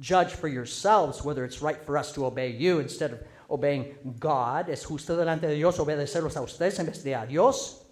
Judge 0.00 0.32
for 0.32 0.48
yourselves 0.48 1.22
whether 1.22 1.44
it's 1.44 1.62
right 1.62 1.80
for 1.84 1.96
us 1.96 2.12
to 2.12 2.26
obey 2.26 2.50
you 2.50 2.80
instead 2.80 3.12
of 3.12 3.20
obeying 3.50 3.94
God. 4.18 4.68
Es 4.68 4.84
justo 4.84 5.16
delante 5.16 5.42
de 5.42 5.54
Dios 5.54 5.78
obedecerlos 5.78 6.36
a 6.36 6.40
ustedes 6.40 6.78
en 6.78 6.86
vez 6.86 7.02
de 7.02 7.12
a 7.12 7.26
Dios. 7.26 7.84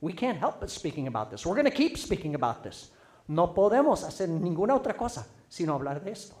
We 0.00 0.12
can't 0.12 0.38
help 0.38 0.60
but 0.60 0.70
speaking 0.70 1.08
about 1.08 1.30
this. 1.30 1.44
We're 1.44 1.56
going 1.56 1.64
to 1.64 1.70
keep 1.70 1.98
speaking 1.98 2.34
about 2.34 2.62
this. 2.62 2.90
No 3.26 3.48
podemos 3.48 4.04
hacer 4.04 4.28
ninguna 4.28 4.74
otra 4.74 4.96
cosa 4.96 5.26
sino 5.48 5.74
hablar 5.74 6.02
de 6.02 6.12
esto. 6.12 6.37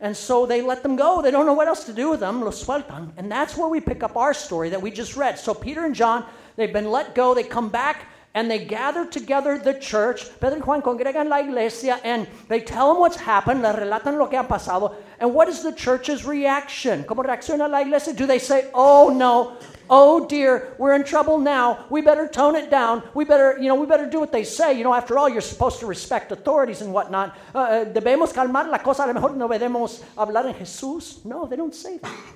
And 0.00 0.16
so 0.16 0.46
they 0.46 0.62
let 0.62 0.82
them 0.82 0.94
go. 0.94 1.20
They 1.20 1.30
don't 1.30 1.46
know 1.46 1.54
what 1.54 1.66
else 1.66 1.84
to 1.84 1.92
do 1.92 2.10
with 2.10 2.20
them. 2.20 2.42
Los 2.42 2.64
sueltan. 2.64 3.12
And 3.16 3.30
that's 3.30 3.56
where 3.56 3.68
we 3.68 3.80
pick 3.80 4.02
up 4.02 4.16
our 4.16 4.32
story 4.32 4.70
that 4.70 4.80
we 4.80 4.90
just 4.90 5.16
read. 5.16 5.38
So 5.38 5.54
Peter 5.54 5.84
and 5.84 5.94
John, 5.94 6.24
they've 6.56 6.72
been 6.72 6.90
let 6.90 7.14
go. 7.14 7.34
They 7.34 7.42
come 7.42 7.68
back 7.68 8.06
and 8.34 8.48
they 8.48 8.64
gather 8.64 9.04
together 9.04 9.58
the 9.58 9.74
church. 9.74 10.28
Pedro 10.38 10.60
y 10.60 10.64
Juan 10.64 10.82
congregan 10.82 11.28
la 11.28 11.38
iglesia 11.38 11.98
and 12.04 12.28
they 12.48 12.60
tell 12.60 12.92
them 12.92 13.00
what's 13.00 13.16
happened. 13.16 13.62
Le 13.62 13.72
relatan 13.72 14.18
lo 14.18 14.28
que 14.28 14.38
ha 14.38 14.44
pasado. 14.44 14.94
And 15.18 15.34
what 15.34 15.48
is 15.48 15.62
the 15.64 15.72
church's 15.72 16.24
reaction? 16.24 17.02
¿Cómo 17.02 17.24
reacciona 17.24 17.68
la 17.68 17.80
iglesia? 17.80 18.12
Do 18.14 18.26
they 18.26 18.38
say, 18.38 18.70
oh 18.74 19.08
no, 19.10 19.56
oh 19.90 20.26
dear, 20.26 20.74
we're 20.78 20.94
in 20.94 21.04
trouble 21.04 21.38
now. 21.38 21.86
We 21.90 22.00
better 22.02 22.28
tone 22.28 22.56
it 22.56 22.70
down. 22.70 23.02
We 23.14 23.24
better, 23.24 23.58
you 23.58 23.68
know, 23.68 23.74
we 23.74 23.86
better 23.86 24.08
do 24.08 24.20
what 24.20 24.32
they 24.32 24.44
say. 24.44 24.72
You 24.72 24.84
know, 24.84 24.94
after 24.94 25.18
all, 25.18 25.28
you're 25.28 25.40
supposed 25.40 25.80
to 25.80 25.86
respect 25.86 26.32
authorities 26.32 26.80
and 26.80 26.92
whatnot. 26.92 27.36
Uh, 27.54 27.58
uh 27.58 27.84
debemos 27.84 28.32
calmar 28.32 28.68
la 28.68 28.78
cosa. 28.78 29.04
A 29.04 29.06
lo 29.06 29.14
mejor 29.14 29.36
no 29.36 29.48
debemos 29.48 30.02
hablar 30.16 30.46
en 30.46 30.54
Jesús. 30.54 31.24
No, 31.24 31.46
they 31.46 31.56
don't 31.56 31.74
say 31.74 31.98
that. 31.98 32.34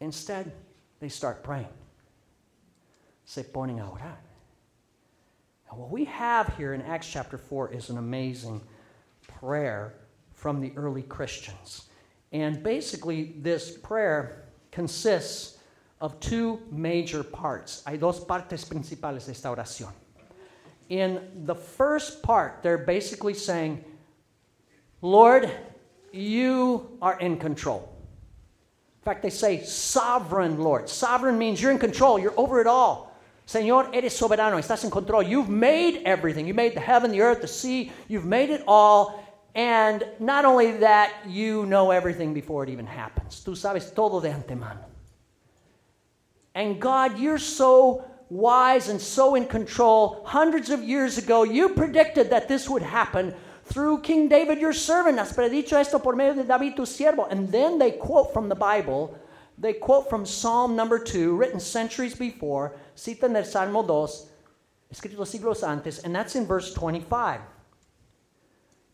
Instead, 0.00 0.52
they 1.00 1.08
start 1.08 1.42
praying. 1.42 1.68
Se 3.24 3.42
ponen 3.42 3.80
a 3.80 3.90
orar. 3.90 4.16
What 5.70 5.90
we 5.90 6.04
have 6.04 6.54
here 6.56 6.72
in 6.72 6.82
Acts 6.82 7.10
chapter 7.10 7.36
4 7.36 7.72
is 7.72 7.90
an 7.90 7.98
amazing 7.98 8.60
prayer 9.26 9.94
from 10.32 10.60
the 10.60 10.72
early 10.76 11.02
Christians. 11.02 11.88
And 12.30 12.62
basically, 12.62 13.34
this 13.38 13.76
prayer 13.78 14.43
consists 14.74 15.58
of 16.00 16.18
two 16.20 16.60
major 16.70 17.22
parts. 17.22 17.82
Hay 17.86 17.96
dos 17.96 18.20
partes 18.20 18.64
principales 18.64 19.26
de 19.26 19.32
esta 19.32 19.48
oración. 19.48 19.92
In 20.90 21.20
the 21.46 21.54
first 21.54 22.22
part, 22.22 22.62
they're 22.62 22.76
basically 22.76 23.32
saying, 23.32 23.82
Lord, 25.00 25.50
you 26.12 26.98
are 27.00 27.18
in 27.20 27.38
control. 27.38 27.90
In 29.00 29.04
fact, 29.04 29.22
they 29.22 29.30
say, 29.30 29.62
Sovereign 29.62 30.58
Lord. 30.58 30.88
Sovereign 30.88 31.38
means 31.38 31.62
you're 31.62 31.70
in 31.70 31.78
control, 31.78 32.18
you're 32.18 32.38
over 32.38 32.60
it 32.60 32.66
all. 32.66 33.14
Señor, 33.46 33.94
eres 33.94 34.18
soberano, 34.18 34.58
estás 34.58 34.84
en 34.84 34.90
control. 34.90 35.22
You've 35.22 35.50
made 35.50 36.02
everything. 36.04 36.46
You 36.46 36.54
made 36.54 36.74
the 36.74 36.80
heaven, 36.80 37.10
the 37.10 37.20
earth, 37.20 37.42
the 37.42 37.48
sea. 37.48 37.92
You've 38.08 38.24
made 38.24 38.50
it 38.50 38.62
all. 38.66 39.23
And 39.54 40.04
not 40.18 40.44
only 40.44 40.78
that, 40.78 41.12
you 41.26 41.64
know 41.66 41.90
everything 41.90 42.34
before 42.34 42.64
it 42.64 42.70
even 42.70 42.86
happens. 42.86 43.42
Tú 43.44 43.56
sabes 43.56 43.94
todo 43.94 44.20
de 44.20 44.28
antemano. 44.28 44.84
And 46.54 46.80
God, 46.80 47.18
you're 47.18 47.38
so 47.38 48.04
wise 48.30 48.88
and 48.88 49.00
so 49.00 49.34
in 49.34 49.46
control. 49.46 50.22
Hundreds 50.24 50.70
of 50.70 50.82
years 50.82 51.18
ago, 51.18 51.44
you 51.44 51.68
predicted 51.68 52.30
that 52.30 52.48
this 52.48 52.68
would 52.68 52.82
happen 52.82 53.34
through 53.64 54.00
King 54.00 54.28
David, 54.28 54.58
your 54.58 54.72
servant. 54.72 55.18
Has 55.18 55.32
predicho 55.32 55.74
esto 55.74 55.98
por 55.98 56.14
medio 56.14 56.34
de 56.34 56.44
David, 56.44 56.76
tu 56.76 56.82
siervo. 56.82 57.30
And 57.30 57.50
then 57.50 57.78
they 57.78 57.92
quote 57.92 58.32
from 58.32 58.48
the 58.48 58.54
Bible. 58.54 59.16
They 59.56 59.74
quote 59.74 60.10
from 60.10 60.26
Psalm 60.26 60.74
number 60.74 60.98
two, 60.98 61.36
written 61.36 61.60
centuries 61.60 62.14
before. 62.14 62.74
Citan 62.96 63.36
el 63.36 63.44
Salmo 63.44 63.82
2, 63.82 64.26
escrito 64.92 65.24
siglos 65.24 65.62
antes, 65.62 66.00
and 66.00 66.14
that's 66.14 66.34
in 66.34 66.44
verse 66.44 66.74
25. 66.74 67.40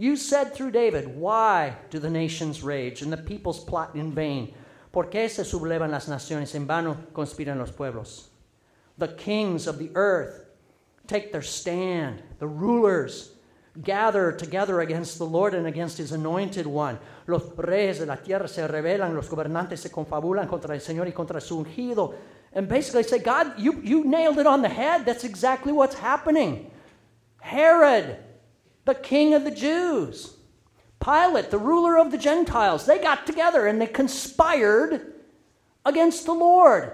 You 0.00 0.16
said 0.16 0.54
through 0.54 0.70
David, 0.70 1.14
Why 1.14 1.76
do 1.90 1.98
the 1.98 2.08
nations 2.08 2.62
rage 2.62 3.02
and 3.02 3.12
the 3.12 3.18
peoples 3.18 3.62
plot 3.62 3.94
in 3.94 4.12
vain? 4.12 4.54
¿Por 4.92 5.10
qué 5.10 5.28
se 5.28 5.42
sublevan 5.42 5.90
las 5.90 6.08
naciones? 6.08 6.54
En 6.54 6.66
vano 6.66 6.96
conspiran 7.12 7.58
los 7.58 7.70
pueblos. 7.70 8.28
The 8.96 9.08
kings 9.08 9.66
of 9.66 9.78
the 9.78 9.90
earth 9.94 10.46
take 11.06 11.32
their 11.32 11.42
stand. 11.42 12.22
The 12.38 12.46
rulers 12.46 13.34
gather 13.82 14.32
together 14.32 14.80
against 14.80 15.18
the 15.18 15.26
Lord 15.26 15.52
and 15.52 15.66
against 15.66 15.98
his 15.98 16.12
anointed 16.12 16.66
one. 16.66 16.98
Los 17.26 17.42
reyes 17.58 17.98
de 17.98 18.06
la 18.06 18.16
tierra 18.16 18.48
se 18.48 18.66
rebelan, 18.66 19.14
los 19.14 19.28
gobernantes 19.28 19.80
se 19.80 19.90
confabulan 19.90 20.48
contra 20.48 20.74
el 20.74 20.80
Señor 20.80 21.08
y 21.08 21.12
contra 21.12 21.42
su 21.42 21.62
ungido. 21.62 22.14
And 22.54 22.66
basically 22.66 23.02
say, 23.02 23.18
God, 23.18 23.58
you, 23.58 23.78
you 23.82 24.04
nailed 24.04 24.38
it 24.38 24.46
on 24.46 24.62
the 24.62 24.70
head. 24.70 25.04
That's 25.04 25.24
exactly 25.24 25.74
what's 25.74 25.94
happening. 25.94 26.70
Herod 27.42 28.16
the 28.84 28.94
king 28.94 29.34
of 29.34 29.44
the 29.44 29.50
Jews. 29.50 30.34
Pilate, 31.00 31.50
the 31.50 31.58
ruler 31.58 31.98
of 31.98 32.10
the 32.10 32.18
Gentiles, 32.18 32.84
they 32.84 32.98
got 32.98 33.26
together 33.26 33.66
and 33.66 33.80
they 33.80 33.86
conspired 33.86 35.14
against 35.84 36.26
the 36.26 36.34
Lord, 36.34 36.92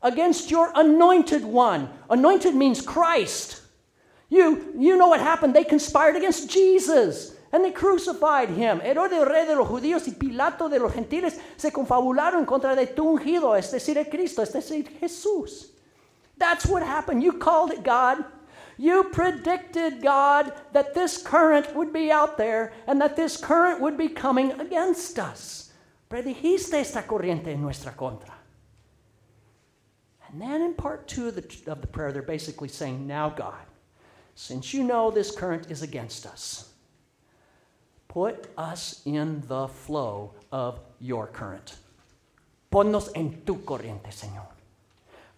against 0.00 0.50
your 0.50 0.70
anointed 0.74 1.44
one. 1.44 1.90
Anointed 2.08 2.54
means 2.54 2.80
Christ. 2.80 3.62
You, 4.28 4.72
you 4.78 4.96
know 4.96 5.08
what 5.08 5.20
happened. 5.20 5.54
They 5.54 5.64
conspired 5.64 6.14
against 6.14 6.48
Jesus 6.48 7.34
and 7.52 7.64
they 7.64 7.70
crucified 7.70 8.50
him. 8.50 8.80
Herodes, 8.80 9.26
rey 9.26 9.46
de 9.46 9.56
los 9.56 9.68
judíos, 9.68 10.06
y 10.06 10.12
Pilato 10.12 10.68
de 10.70 10.78
los 10.78 10.92
gentiles 10.92 11.40
se 11.56 11.70
confabularon 11.70 12.46
contra 12.46 12.76
de 12.76 12.86
tu 12.86 13.16
ungido, 13.16 13.56
es 13.56 13.70
decir, 13.70 13.96
el 13.96 14.04
Cristo, 14.04 14.42
es 14.42 14.52
decir, 14.52 14.86
Jesús. 15.00 15.70
That's 16.36 16.66
what 16.66 16.82
happened. 16.82 17.22
You 17.22 17.32
called 17.32 17.72
it 17.72 17.82
God. 17.82 18.24
You 18.78 19.04
predicted, 19.04 20.00
God, 20.00 20.52
that 20.72 20.94
this 20.94 21.20
current 21.20 21.74
would 21.74 21.92
be 21.92 22.12
out 22.12 22.38
there 22.38 22.72
and 22.86 23.00
that 23.00 23.16
this 23.16 23.36
current 23.36 23.80
would 23.80 23.98
be 23.98 24.08
coming 24.08 24.52
against 24.60 25.18
us. 25.18 25.72
Predijiste 26.08 26.74
esta 26.74 27.02
corriente 27.02 27.48
en 27.48 27.60
nuestra 27.60 27.90
contra. 27.90 28.32
And 30.30 30.40
then 30.40 30.62
in 30.62 30.74
part 30.74 31.08
two 31.08 31.28
of 31.28 31.34
the, 31.34 31.70
of 31.70 31.80
the 31.80 31.86
prayer, 31.86 32.12
they're 32.12 32.22
basically 32.22 32.68
saying, 32.68 33.06
Now, 33.06 33.28
God, 33.28 33.66
since 34.34 34.72
you 34.72 34.84
know 34.84 35.10
this 35.10 35.34
current 35.34 35.70
is 35.70 35.82
against 35.82 36.24
us, 36.24 36.72
put 38.06 38.46
us 38.56 39.02
in 39.04 39.42
the 39.48 39.66
flow 39.66 40.34
of 40.52 40.80
your 41.00 41.26
current. 41.26 41.76
Ponnos 42.70 43.10
en 43.14 43.42
tu 43.44 43.56
corriente, 43.56 44.10
Señor. 44.12 44.46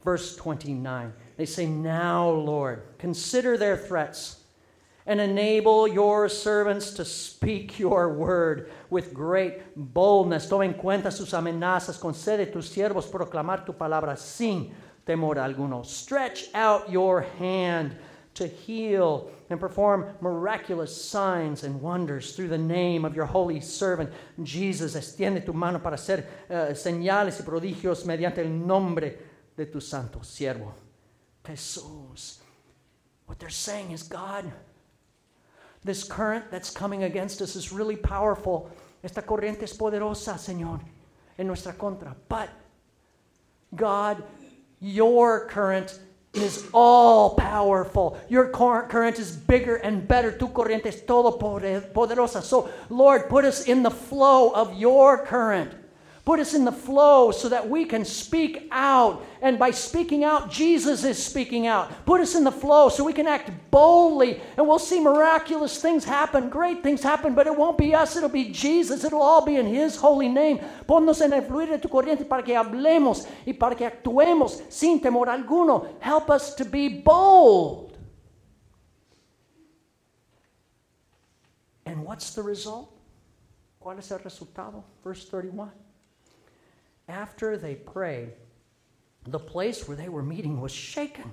Verse 0.04 0.36
29. 0.36 1.12
They 1.40 1.46
say, 1.46 1.64
Now, 1.64 2.28
Lord, 2.28 2.82
consider 2.98 3.56
their 3.56 3.74
threats 3.74 4.42
and 5.06 5.18
enable 5.18 5.88
your 5.88 6.28
servants 6.28 6.90
to 6.90 7.04
speak 7.06 7.78
your 7.78 8.12
word 8.12 8.70
with 8.90 9.14
great 9.14 9.74
boldness. 9.74 10.50
Toma 10.50 10.66
en 10.66 10.74
cuenta 10.74 11.10
sus 11.10 11.32
amenazas. 11.32 11.98
Concede 11.98 12.52
tus 12.52 12.68
siervos 12.68 13.10
proclamar 13.10 13.64
tu 13.64 13.72
palabra 13.72 14.18
sin 14.18 14.74
temor 15.06 15.36
alguno. 15.36 15.82
Stretch 15.86 16.48
out 16.52 16.90
your 16.90 17.22
hand 17.38 17.96
to 18.34 18.46
heal 18.46 19.30
and 19.48 19.58
perform 19.58 20.14
miraculous 20.20 20.94
signs 20.94 21.64
and 21.64 21.80
wonders 21.80 22.36
through 22.36 22.48
the 22.48 22.58
name 22.58 23.06
of 23.06 23.16
your 23.16 23.24
holy 23.24 23.62
servant 23.62 24.12
Jesus. 24.42 24.94
Extiende 24.94 25.42
tu 25.42 25.54
mano 25.54 25.78
para 25.78 25.96
hacer 25.96 26.26
uh, 26.50 26.74
señales 26.74 27.40
y 27.40 27.44
prodigios 27.44 28.04
mediante 28.04 28.42
el 28.42 28.50
nombre 28.50 29.16
de 29.56 29.64
tu 29.64 29.80
santo 29.80 30.22
siervo. 30.22 30.74
Jesús. 31.50 32.38
What 33.26 33.38
they're 33.38 33.48
saying 33.48 33.92
is, 33.92 34.02
God, 34.02 34.50
this 35.84 36.04
current 36.04 36.50
that's 36.50 36.70
coming 36.70 37.04
against 37.04 37.40
us 37.40 37.56
is 37.56 37.72
really 37.72 37.96
powerful. 37.96 38.70
Esta 39.02 39.22
corriente 39.22 39.62
es 39.62 39.72
poderosa, 39.76 40.34
Señor, 40.34 40.80
en 41.38 41.46
nuestra 41.46 41.72
contra. 41.72 42.14
But, 42.28 42.50
God, 43.74 44.22
your 44.80 45.46
current 45.46 45.98
is 46.34 46.68
all 46.72 47.34
powerful. 47.34 48.18
Your 48.28 48.48
current 48.48 49.18
is 49.18 49.36
bigger 49.36 49.76
and 49.76 50.06
better. 50.06 50.32
Tu 50.32 50.48
corriente 50.48 50.86
es 50.86 51.02
todo 51.02 51.38
poderosa. 51.38 52.42
So, 52.42 52.68
Lord, 52.88 53.28
put 53.28 53.44
us 53.44 53.64
in 53.66 53.82
the 53.82 53.90
flow 53.90 54.50
of 54.50 54.78
your 54.78 55.24
current. 55.24 55.74
Put 56.30 56.38
us 56.38 56.54
in 56.54 56.64
the 56.64 56.70
flow 56.70 57.32
so 57.32 57.48
that 57.48 57.68
we 57.68 57.84
can 57.84 58.04
speak 58.04 58.68
out. 58.70 59.26
And 59.42 59.58
by 59.58 59.72
speaking 59.72 60.22
out, 60.22 60.48
Jesus 60.48 61.02
is 61.02 61.20
speaking 61.20 61.66
out. 61.66 62.06
Put 62.06 62.20
us 62.20 62.36
in 62.36 62.44
the 62.44 62.52
flow 62.52 62.88
so 62.88 63.02
we 63.02 63.12
can 63.12 63.26
act 63.26 63.50
boldly 63.72 64.40
and 64.56 64.64
we'll 64.64 64.78
see 64.78 65.00
miraculous 65.00 65.82
things 65.82 66.04
happen, 66.04 66.48
great 66.48 66.84
things 66.84 67.02
happen, 67.02 67.34
but 67.34 67.48
it 67.48 67.56
won't 67.56 67.76
be 67.76 67.96
us, 67.96 68.14
it'll 68.14 68.28
be 68.28 68.44
Jesus. 68.44 69.02
It'll 69.02 69.20
all 69.20 69.44
be 69.44 69.56
in 69.56 69.66
His 69.66 69.96
holy 69.96 70.28
name. 70.28 70.60
Ponnos 70.86 71.20
en 71.20 71.32
el 71.32 71.42
fluir 71.42 71.66
de 71.66 71.78
tu 71.78 71.88
corriente 71.88 72.24
para 72.24 72.44
que 72.44 72.54
hablemos 72.54 73.26
y 73.44 73.52
para 73.52 73.74
que 73.74 73.84
actuemos 73.84 74.62
sin 74.72 75.00
temor 75.00 75.26
alguno. 75.26 75.98
Help 75.98 76.30
us 76.30 76.54
to 76.54 76.64
be 76.64 77.00
bold. 77.00 77.98
And 81.86 82.04
what's 82.04 82.30
the 82.34 82.42
result? 82.44 82.88
¿Cuál 83.80 83.98
es 83.98 84.12
el 84.12 84.20
resultado? 84.20 84.84
Verse 85.02 85.24
31 85.28 85.89
after 87.10 87.56
they 87.56 87.74
prayed, 87.74 88.32
the 89.26 89.38
place 89.38 89.86
where 89.86 89.96
they 89.96 90.08
were 90.08 90.22
meeting 90.22 90.60
was 90.60 90.72
shaken. 90.72 91.32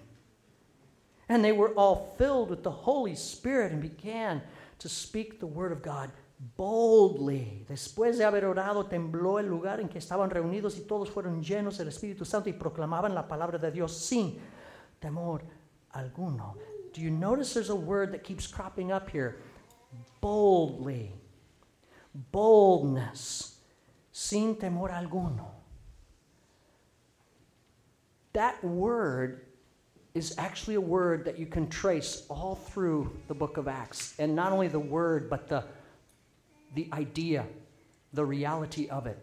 And 1.29 1.43
they 1.43 1.51
were 1.51 1.73
all 1.75 2.15
filled 2.17 2.49
with 2.49 2.63
the 2.63 2.71
Holy 2.71 3.15
Spirit 3.15 3.71
and 3.71 3.81
began 3.81 4.41
to 4.79 4.89
speak 4.89 5.39
the 5.39 5.47
word 5.47 5.71
of 5.71 5.81
God 5.81 6.11
boldly. 6.55 7.65
Después 7.67 8.17
de 8.17 8.25
haber 8.25 8.45
orado, 8.45 8.85
tembló 8.85 9.39
el 9.39 9.47
lugar 9.47 9.79
en 9.79 9.89
que 9.89 9.99
estaban 9.99 10.29
reunidos 10.29 10.77
y 10.77 10.81
todos 10.87 11.09
fueron 11.09 11.41
llenos 11.41 11.77
del 11.77 11.87
Espíritu 11.87 12.25
Santo 12.25 12.49
y 12.49 12.53
proclamaban 12.53 13.13
la 13.13 13.27
palabra 13.27 13.57
de 13.57 13.71
Dios 13.71 13.97
sin 13.97 14.39
temor 14.99 15.43
alguno. 15.93 16.55
Do 16.93 17.01
you 17.01 17.11
notice 17.11 17.53
there's 17.53 17.69
a 17.69 17.75
word 17.75 18.11
that 18.11 18.23
keeps 18.23 18.47
cropping 18.47 18.91
up 18.91 19.09
here? 19.09 19.37
Boldly. 20.21 21.13
Boldness. 22.31 23.59
Sin 24.11 24.55
temor 24.55 24.91
alguno 24.91 25.56
that 28.37 28.63
word 28.63 29.41
is 30.13 30.35
actually 30.37 30.75
a 30.75 30.81
word 30.81 31.25
that 31.25 31.39
you 31.39 31.47
can 31.47 31.67
trace 31.69 32.23
all 32.29 32.53
through 32.53 33.11
the 33.27 33.33
book 33.33 33.57
of 33.57 33.67
Acts. 33.67 34.13
And 34.19 34.35
not 34.35 34.51
only 34.51 34.67
the 34.67 34.79
word, 34.79 35.27
but 35.27 35.47
the, 35.47 35.63
the 36.75 36.87
idea, 36.93 37.47
the 38.13 38.23
reality 38.23 38.89
of 38.89 39.07
it. 39.07 39.17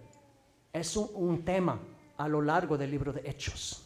Es 0.75 0.97
un, 0.97 1.09
un 1.15 1.43
tema 1.43 1.79
a 2.19 2.29
lo 2.29 2.41
largo 2.41 2.77
del 2.77 2.89
libro 2.89 3.13
de 3.13 3.21
Hechos. 3.21 3.83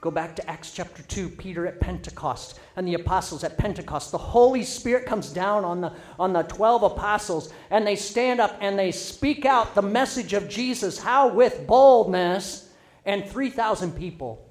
Go 0.00 0.12
back 0.12 0.36
to 0.36 0.48
Acts 0.48 0.70
chapter 0.70 1.02
2, 1.02 1.30
Peter 1.30 1.66
at 1.66 1.80
Pentecost 1.80 2.60
and 2.76 2.86
the 2.86 2.94
apostles 2.94 3.42
at 3.42 3.58
Pentecost. 3.58 4.12
The 4.12 4.18
Holy 4.18 4.62
Spirit 4.62 5.04
comes 5.04 5.32
down 5.32 5.64
on 5.64 5.80
the, 5.80 5.92
on 6.16 6.32
the 6.32 6.42
12 6.42 6.84
apostles 6.84 7.52
and 7.70 7.84
they 7.84 7.96
stand 7.96 8.40
up 8.40 8.56
and 8.60 8.78
they 8.78 8.92
speak 8.92 9.44
out 9.44 9.74
the 9.74 9.82
message 9.82 10.32
of 10.32 10.48
Jesus. 10.48 10.96
How? 10.96 11.26
With 11.26 11.66
boldness 11.66 12.67
and 13.08 13.26
3,000 13.26 13.96
people 13.96 14.46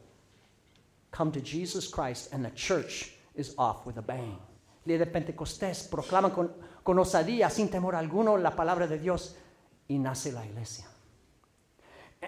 come 1.12 1.32
to 1.32 1.40
Jesus 1.40 1.88
Christ, 1.88 2.30
and 2.34 2.44
the 2.44 2.50
church 2.50 3.12
is 3.36 3.54
off 3.56 3.86
with 3.86 3.98
a 3.98 4.02
bang. 4.02 4.36
Día 4.86 4.98
de 4.98 5.06
Pentecostés 5.06 5.88
proclaman 5.88 6.34
con, 6.34 6.50
con 6.84 6.98
osadía, 6.98 7.52
sin 7.52 7.70
temor 7.70 7.94
alguno, 7.94 8.42
la 8.42 8.50
palabra 8.50 8.88
de 8.88 8.98
Dios, 8.98 9.36
y 9.88 9.98
nace 9.98 10.34
la 10.34 10.42
iglesia. 10.42 10.86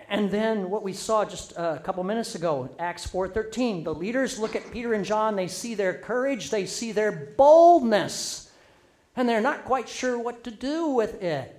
And 0.07 0.29
then 0.29 0.69
what 0.69 0.83
we 0.83 0.93
saw 0.93 1.25
just 1.25 1.53
a 1.57 1.81
couple 1.83 2.03
minutes 2.03 2.36
ago, 2.36 2.69
Acts 2.77 3.07
4:13, 3.07 3.83
the 3.83 3.93
leaders 3.93 4.38
look 4.38 4.55
at 4.55 4.71
Peter 4.71 4.93
and 4.93 5.03
John, 5.03 5.36
they 5.36 5.48
see 5.48 5.74
their 5.74 5.95
courage, 5.95 6.51
they 6.51 6.67
see 6.67 6.91
their 6.91 7.33
boldness, 7.38 8.51
and 9.15 9.27
they're 9.27 9.41
not 9.41 9.65
quite 9.65 9.89
sure 9.89 10.19
what 10.19 10.43
to 10.43 10.51
do 10.51 10.89
with 10.89 11.24
it. 11.24 11.55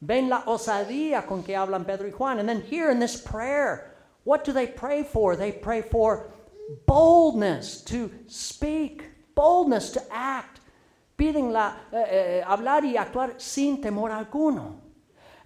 Ven 0.00 0.30
la 0.30 0.44
osadía 0.46 1.26
con 1.26 1.42
que 1.42 1.54
hablan 1.54 1.84
Pedro 1.84 2.06
y 2.06 2.12
Juan. 2.12 2.38
And 2.38 2.48
then 2.48 2.62
here 2.62 2.90
in 2.90 2.98
this 2.98 3.20
prayer, 3.20 3.93
what 4.24 4.44
do 4.44 4.52
they 4.52 4.66
pray 4.66 5.02
for? 5.02 5.36
They 5.36 5.52
pray 5.52 5.82
for 5.82 6.32
boldness 6.86 7.82
to 7.82 8.10
speak, 8.26 9.04
boldness 9.34 9.90
to 9.92 10.02
act. 10.10 10.60
Piden 11.16 11.52
la, 11.52 11.74
eh, 11.92 11.96
eh, 11.98 12.44
hablar 12.44 12.82
y 12.82 12.96
actuar 12.96 13.40
sin 13.40 13.80
temor 13.80 14.10
alguno. 14.10 14.80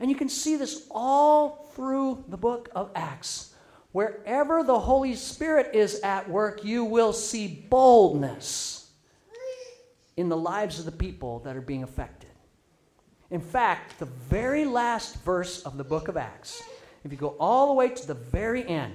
And 0.01 0.11
you 0.11 0.17
can 0.17 0.29
see 0.29 0.57
this 0.57 0.87
all 0.91 1.69
through 1.75 2.25
the 2.29 2.37
book 2.37 2.71
of 2.75 2.91
Acts. 2.95 3.55
Wherever 3.93 4.63
the 4.63 4.79
Holy 4.79 5.15
Spirit 5.15 5.75
is 5.75 6.01
at 6.01 6.29
work, 6.29 6.65
you 6.65 6.85
will 6.85 7.13
see 7.13 7.67
boldness 7.69 8.91
in 10.17 10.29
the 10.29 10.37
lives 10.37 10.79
of 10.79 10.85
the 10.85 10.93
people 10.93 11.41
that 11.41 11.57
are 11.57 11.61
being 11.61 11.83
affected. 11.83 12.31
In 13.31 13.41
fact, 13.41 13.99
the 13.99 14.07
very 14.07 14.65
last 14.65 15.17
verse 15.23 15.63
of 15.63 15.77
the 15.77 15.85
book 15.85 16.09
of 16.09 16.17
Acts 16.17 16.63
if 17.09 17.13
you 17.13 17.19
go 17.19 17.37
all 17.41 17.69
the 17.69 17.73
way 17.73 17.89
to 17.89 18.07
the 18.07 18.15
very 18.15 18.67
end, 18.69 18.95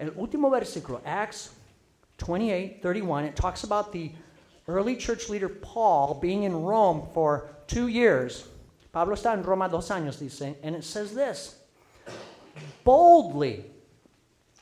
el 0.00 0.10
último 0.10 0.50
versículo, 0.50 1.00
Acts 1.04 1.50
28 2.18 2.82
31, 2.82 3.24
it 3.24 3.36
talks 3.36 3.64
about 3.64 3.92
the 3.92 4.10
early 4.66 4.96
church 4.96 5.28
leader 5.28 5.48
Paul 5.48 6.14
being 6.14 6.42
in 6.42 6.62
Rome 6.62 7.08
for 7.14 7.48
two 7.66 7.86
years. 7.86 8.48
Pablo 8.92 9.14
está 9.14 9.32
en 9.32 9.42
Roma 9.42 9.68
dos 9.68 9.88
años, 9.90 10.18
dice, 10.18 10.54
and 10.62 10.74
it 10.74 10.84
says 10.84 11.14
this 11.14 11.56
boldly 12.84 13.64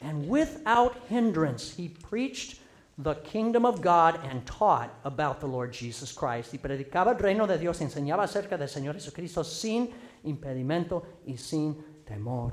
and 0.02 0.28
without 0.28 0.96
hindrance, 1.08 1.74
he 1.74 1.88
preached 1.88 2.58
the 2.98 3.14
kingdom 3.16 3.64
of 3.64 3.80
God 3.80 4.20
and 4.24 4.44
taught 4.46 4.94
about 5.04 5.40
the 5.40 5.46
Lord 5.46 5.72
Jesus 5.72 6.12
Christ. 6.12 6.52
Y 6.52 6.58
predicaba 6.58 7.08
el 7.08 7.18
reino 7.18 7.46
de 7.46 7.58
Dios, 7.58 7.80
enseñaba 7.80 8.24
acerca 8.24 8.58
del 8.58 8.68
Señor 8.68 8.94
Jesucristo 8.94 9.42
sin 9.42 9.90
impedimento 10.24 11.04
y 11.26 11.36
sin 11.36 11.74
temor 12.06 12.52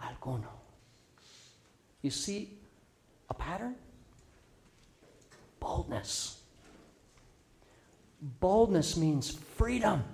alguno. 0.00 0.48
You 2.02 2.10
see 2.10 2.58
a 3.28 3.34
pattern? 3.34 3.74
Boldness. 5.58 6.40
Boldness 8.40 8.96
means 8.96 9.30
freedom. 9.30 10.04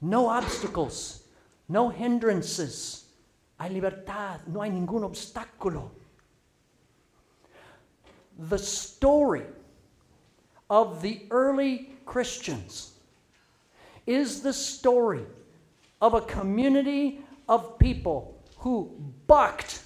No 0.00 0.28
obstacles, 0.28 1.22
no 1.68 1.88
hindrances. 1.88 3.04
Hay 3.58 3.70
libertad, 3.70 4.40
no 4.46 4.60
hay 4.60 4.70
ningún 4.70 5.02
obstáculo. 5.02 5.90
The 8.38 8.58
story 8.58 9.44
of 10.68 11.00
the 11.00 11.26
early 11.30 11.90
Christians 12.04 12.92
is 14.06 14.42
the 14.42 14.52
story 14.52 15.24
of 16.00 16.14
a 16.14 16.20
community 16.20 17.24
of 17.48 17.78
people 17.78 18.42
who 18.58 19.12
bucked 19.26 19.82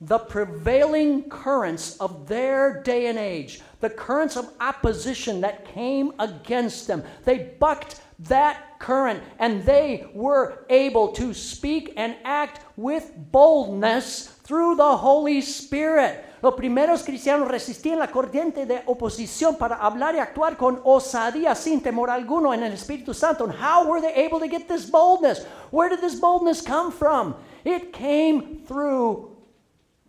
the 0.00 0.18
prevailing 0.18 1.28
currents 1.28 1.96
of 1.96 2.28
their 2.28 2.82
day 2.82 3.06
and 3.06 3.18
age, 3.18 3.60
the 3.80 3.90
currents 3.90 4.36
of 4.36 4.52
opposition 4.60 5.40
that 5.40 5.64
came 5.64 6.12
against 6.20 6.86
them. 6.86 7.02
They 7.24 7.56
bucked 7.58 8.00
that 8.20 8.78
current 8.78 9.22
and 9.38 9.64
they 9.64 10.08
were 10.14 10.66
able 10.70 11.08
to 11.12 11.34
speak 11.34 11.94
and 11.96 12.16
act 12.24 12.60
with 12.76 13.12
boldness 13.16 14.37
through 14.48 14.76
the 14.76 14.96
Holy 14.96 15.42
Spirit. 15.42 16.24
Los 16.42 16.54
primeros 16.54 17.02
cristianos 17.02 17.48
resistían 17.48 17.98
la 17.98 18.10
corriente 18.10 18.64
de 18.64 18.82
oposición 18.86 19.56
para 19.56 19.76
hablar 19.76 20.14
y 20.14 20.20
actuar 20.20 20.56
con 20.56 20.80
osadía 20.84 21.54
sin 21.54 21.82
temor 21.82 22.08
alguno 22.08 22.54
en 22.54 22.62
el 22.62 22.72
Espíritu 22.72 23.12
Santo. 23.12 23.44
And 23.44 23.52
how 23.52 23.86
were 23.86 24.00
they 24.00 24.24
able 24.24 24.40
to 24.40 24.48
get 24.48 24.66
this 24.66 24.90
boldness? 24.90 25.44
Where 25.70 25.90
did 25.90 26.00
this 26.00 26.18
boldness 26.18 26.62
come 26.62 26.90
from? 26.90 27.34
It 27.64 27.92
came 27.92 28.64
through 28.66 29.36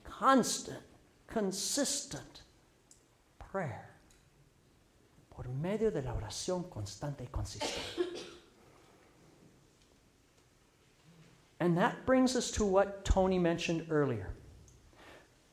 constant, 0.06 0.80
consistent 1.28 2.43
prayer. 3.52 3.89
Por 5.36 5.49
medio 5.49 5.91
de 5.91 6.02
la 6.02 6.13
oración 6.13 6.69
constante 6.69 7.25
y 7.25 7.28
consistente. 7.28 8.38
And 11.60 11.78
that 11.78 12.06
brings 12.06 12.36
us 12.36 12.52
to 12.52 12.65
what 12.65 13.04
Tony 13.04 13.38
mentioned 13.38 13.88
earlier. 13.89 14.30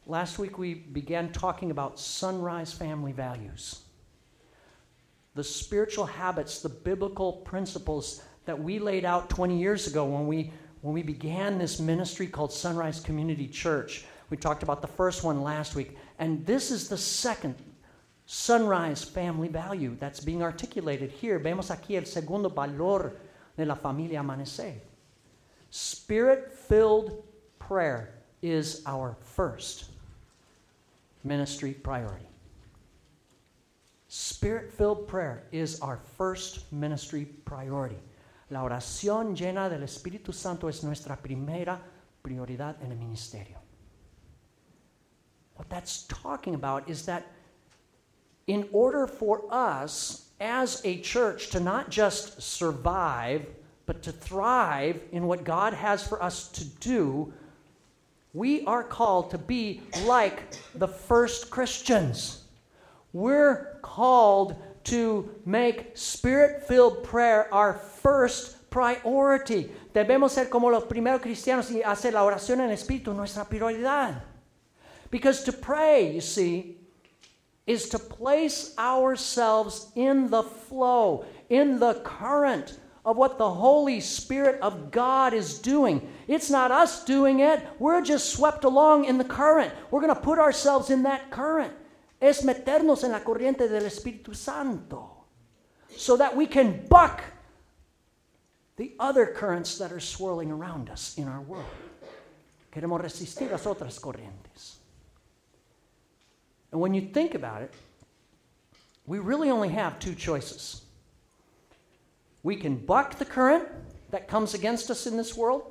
Last 0.06 0.38
week 0.38 0.56
we 0.56 0.74
began 0.74 1.32
talking 1.32 1.72
about 1.72 1.98
sunrise 1.98 2.72
family 2.72 3.12
values. 3.12 3.82
The 5.34 5.42
spiritual 5.42 6.06
habits, 6.06 6.62
the 6.62 6.68
biblical 6.68 7.32
principles 7.32 8.22
that 8.44 8.58
we 8.58 8.78
laid 8.78 9.04
out 9.04 9.28
20 9.28 9.58
years 9.58 9.88
ago 9.88 10.04
when 10.04 10.28
we, 10.28 10.52
when 10.82 10.94
we 10.94 11.02
began 11.02 11.58
this 11.58 11.80
ministry 11.80 12.28
called 12.28 12.52
Sunrise 12.52 13.00
Community 13.00 13.48
Church. 13.48 14.04
We 14.30 14.36
talked 14.36 14.62
about 14.62 14.80
the 14.80 14.88
first 14.88 15.24
one 15.24 15.42
last 15.42 15.74
week. 15.74 15.96
And 16.20 16.46
this 16.46 16.70
is 16.70 16.88
the 16.88 16.96
second 16.96 17.56
sunrise 18.26 19.02
family 19.02 19.48
value 19.48 19.96
that's 19.98 20.20
being 20.20 20.42
articulated 20.42 21.10
here. 21.10 21.40
Vemos 21.40 21.70
aquí 21.70 21.96
el 21.96 22.04
segundo 22.04 22.48
valor 22.48 23.12
de 23.56 23.64
la 23.64 23.74
familia 23.74 24.20
amanecer. 24.20 24.74
Spirit 25.76 26.50
filled 26.54 27.22
prayer 27.58 28.14
is 28.40 28.80
our 28.86 29.14
first 29.20 29.90
ministry 31.22 31.74
priority. 31.74 32.30
Spirit 34.08 34.72
filled 34.72 35.06
prayer 35.06 35.42
is 35.52 35.78
our 35.80 35.98
first 36.16 36.72
ministry 36.72 37.26
priority. 37.44 37.98
La 38.48 38.60
oración 38.60 39.36
llena 39.36 39.68
del 39.68 39.82
Espíritu 39.82 40.32
Santo 40.32 40.68
es 40.68 40.82
nuestra 40.82 41.14
primera 41.14 41.78
prioridad 42.24 42.76
en 42.82 42.92
el 42.92 42.96
ministerio. 42.96 43.58
What 45.56 45.68
that's 45.68 46.04
talking 46.04 46.54
about 46.54 46.88
is 46.88 47.04
that 47.04 47.26
in 48.46 48.66
order 48.72 49.06
for 49.06 49.42
us 49.50 50.30
as 50.40 50.80
a 50.86 51.02
church 51.02 51.50
to 51.50 51.60
not 51.60 51.90
just 51.90 52.40
survive, 52.40 53.46
but 53.86 54.02
to 54.02 54.12
thrive 54.12 55.00
in 55.12 55.26
what 55.26 55.44
God 55.44 55.72
has 55.72 56.06
for 56.06 56.22
us 56.22 56.48
to 56.48 56.64
do, 56.64 57.32
we 58.34 58.64
are 58.66 58.82
called 58.82 59.30
to 59.30 59.38
be 59.38 59.80
like 60.04 60.58
the 60.74 60.88
first 60.88 61.50
Christians. 61.50 62.42
We're 63.12 63.78
called 63.80 64.56
to 64.84 65.30
make 65.46 65.96
spirit 65.96 66.66
filled 66.66 67.02
prayer 67.04 67.52
our 67.54 67.74
first 67.74 68.68
priority. 68.68 69.70
Debemos 69.94 70.30
ser 70.30 70.46
como 70.46 70.68
los 70.68 70.84
primeros 70.84 71.22
cristianos 71.22 71.70
y 71.70 71.80
hacer 71.82 72.12
la 72.12 72.24
oración 72.24 72.60
en 72.60 72.70
espíritu 72.70 73.14
nuestra 73.14 73.44
prioridad. 73.44 74.20
Because 75.10 75.44
to 75.44 75.52
pray, 75.52 76.12
you 76.12 76.20
see, 76.20 76.76
is 77.66 77.88
to 77.88 77.98
place 77.98 78.74
ourselves 78.78 79.90
in 79.94 80.28
the 80.30 80.42
flow, 80.42 81.24
in 81.48 81.78
the 81.78 81.94
current 82.04 82.78
of 83.06 83.16
what 83.16 83.38
the 83.38 83.48
Holy 83.48 84.00
Spirit 84.00 84.60
of 84.60 84.90
God 84.90 85.32
is 85.32 85.60
doing. 85.60 86.06
It's 86.26 86.50
not 86.50 86.72
us 86.72 87.04
doing 87.04 87.38
it, 87.38 87.64
we're 87.78 88.02
just 88.02 88.30
swept 88.30 88.64
along 88.64 89.04
in 89.04 89.16
the 89.16 89.24
current. 89.24 89.72
We're 89.92 90.00
going 90.00 90.14
to 90.14 90.20
put 90.20 90.40
ourselves 90.40 90.90
in 90.90 91.04
that 91.04 91.30
current. 91.30 91.72
Es 92.20 92.42
meternos 92.42 93.04
en 93.04 93.12
la 93.12 93.20
corriente 93.20 93.68
del 93.68 93.84
Espíritu 93.84 94.34
Santo 94.34 95.24
so 95.96 96.16
that 96.16 96.34
we 96.34 96.46
can 96.46 96.84
buck 96.88 97.22
the 98.76 98.92
other 98.98 99.26
currents 99.26 99.78
that 99.78 99.92
are 99.92 100.00
swirling 100.00 100.50
around 100.50 100.90
us 100.90 101.16
in 101.16 101.28
our 101.28 101.40
world. 101.42 101.64
Queremos 102.72 103.00
resistir 103.00 103.50
las 103.50 103.66
otras 103.66 104.00
corrientes. 104.00 104.76
And 106.72 106.80
when 106.80 106.92
you 106.92 107.02
think 107.02 107.36
about 107.36 107.62
it, 107.62 107.72
we 109.06 109.20
really 109.20 109.50
only 109.50 109.68
have 109.68 110.00
two 110.00 110.14
choices. 110.14 110.85
We 112.46 112.54
can 112.54 112.76
buck 112.76 113.18
the 113.18 113.24
current 113.24 113.66
that 114.12 114.28
comes 114.28 114.54
against 114.54 114.88
us 114.88 115.08
in 115.08 115.16
this 115.16 115.36
world, 115.36 115.64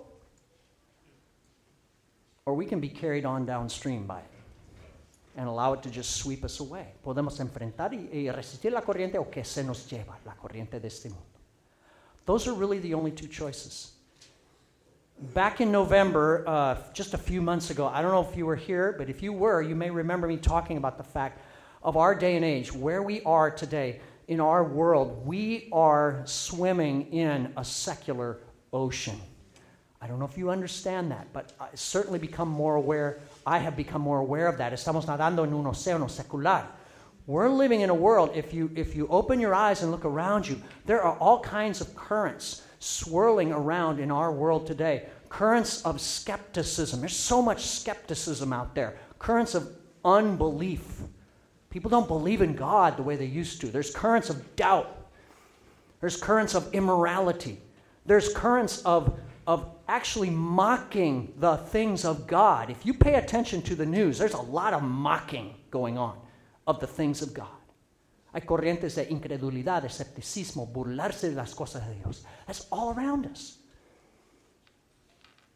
or 2.45 2.53
we 2.53 2.65
can 2.65 2.81
be 2.81 2.89
carried 2.89 3.23
on 3.23 3.45
downstream 3.45 4.05
by 4.05 4.19
it 4.19 4.31
and 5.37 5.47
allow 5.47 5.71
it 5.71 5.81
to 5.83 5.89
just 5.89 6.17
sweep 6.17 6.43
us 6.43 6.59
away. 6.59 6.87
Podemos 7.01 7.39
enfrentar 7.39 7.93
y, 7.93 8.29
resistir 8.29 8.73
la 8.73 8.81
corriente 8.81 9.17
o 9.17 9.29
que 9.31 9.45
se 9.45 9.63
nos 9.63 9.89
lleva 9.89 10.17
la 10.25 10.33
corriente 10.33 10.81
de 10.81 10.87
este 10.87 11.05
mundo. 11.05 11.39
Those 12.25 12.45
are 12.49 12.53
really 12.53 12.79
the 12.79 12.93
only 12.93 13.11
two 13.11 13.27
choices. 13.27 13.93
Back 15.33 15.61
in 15.61 15.71
November, 15.71 16.43
uh, 16.45 16.75
just 16.93 17.13
a 17.13 17.17
few 17.17 17.41
months 17.41 17.69
ago, 17.69 17.87
I 17.87 18.01
don't 18.01 18.11
know 18.11 18.29
if 18.29 18.35
you 18.35 18.45
were 18.45 18.57
here, 18.57 18.93
but 18.97 19.09
if 19.09 19.23
you 19.23 19.31
were, 19.31 19.61
you 19.61 19.75
may 19.75 19.91
remember 19.91 20.27
me 20.27 20.35
talking 20.35 20.75
about 20.75 20.97
the 20.97 21.05
fact 21.05 21.39
of 21.83 21.95
our 21.95 22.13
day 22.13 22.35
and 22.35 22.43
age, 22.43 22.73
where 22.73 23.01
we 23.01 23.21
are 23.21 23.49
today 23.49 24.01
in 24.27 24.39
our 24.39 24.63
world. 24.63 25.25
We 25.25 25.69
are 25.71 26.23
swimming 26.25 27.13
in 27.13 27.53
a 27.57 27.65
secular 27.65 28.39
ocean. 28.73 29.19
I 30.01 30.07
don't 30.07 30.19
know 30.19 30.25
if 30.25 30.37
you 30.37 30.49
understand 30.49 31.11
that, 31.11 31.27
but 31.33 31.53
I 31.59 31.69
certainly 31.73 32.19
become 32.19 32.47
more 32.47 32.75
aware. 32.75 33.21
I 33.45 33.57
have 33.59 33.75
become 33.75 34.01
more 34.01 34.19
aware 34.19 34.47
of 34.47 34.57
that. 34.57 34.73
Estamos 34.73 35.05
nadando 35.05 35.43
en 35.43 35.53
un 35.53 35.65
océano 35.65 36.09
secular. 36.09 36.65
We're 37.27 37.49
living 37.49 37.81
in 37.81 37.89
a 37.89 37.93
world, 37.95 38.31
if 38.35 38.53
you, 38.53 38.69
if 38.75 38.95
you 38.95 39.07
open 39.07 39.39
your 39.39 39.55
eyes 39.55 39.81
and 39.81 39.91
look 39.91 40.05
around 40.05 40.47
you, 40.47 40.61
there 40.85 41.01
are 41.01 41.17
all 41.17 41.39
kinds 41.39 41.81
of 41.81 41.95
currents 41.95 42.61
swirling 42.79 43.51
around 43.51 43.99
in 43.99 44.11
our 44.11 44.31
world 44.31 44.67
today. 44.67 45.07
Currents 45.29 45.81
of 45.83 45.99
skepticism. 45.99 46.99
There's 46.99 47.15
so 47.15 47.41
much 47.41 47.65
skepticism 47.65 48.53
out 48.53 48.75
there. 48.75 48.95
Currents 49.17 49.55
of 49.55 49.75
unbelief. 50.03 51.01
People 51.75 51.91
don't 51.91 52.07
believe 52.07 52.41
in 52.41 52.55
God 52.55 52.95
the 52.95 53.03
way 53.03 53.17
they 53.17 53.25
used 53.25 53.59
to. 53.59 53.67
There's 53.67 53.93
currents 53.93 54.29
of 54.29 54.55
doubt. 54.55 54.95
There's 55.99 56.15
currents 56.15 56.55
of 56.55 56.73
immorality. 56.73 57.59
There's 58.05 58.33
currents 58.33 58.81
of, 58.83 59.19
of 59.45 59.69
actually 59.89 60.29
mocking 60.29 61.33
the 61.35 61.57
things 61.57 62.05
of 62.05 62.27
God. 62.27 62.69
If 62.69 62.85
you 62.85 62.93
pay 62.93 63.15
attention 63.15 63.61
to 63.63 63.75
the 63.75 63.85
news, 63.85 64.17
there's 64.17 64.35
a 64.35 64.41
lot 64.41 64.73
of 64.73 64.83
mocking 64.83 65.53
going 65.69 65.97
on 65.97 66.17
of 66.65 66.79
the 66.79 66.87
things 66.87 67.21
of 67.21 67.33
God. 67.33 67.59
Hay 68.33 68.39
corrientes 68.39 68.95
de 68.95 69.07
incredulidad, 69.07 69.81
de 69.81 69.89
escepticismo, 69.89 70.71
burlarse 70.71 71.29
de 71.29 71.35
las 71.35 71.53
cosas 71.53 71.85
de 71.85 71.93
Dios. 71.95 72.23
That's 72.47 72.67
all 72.71 72.93
around 72.93 73.25
us. 73.25 73.57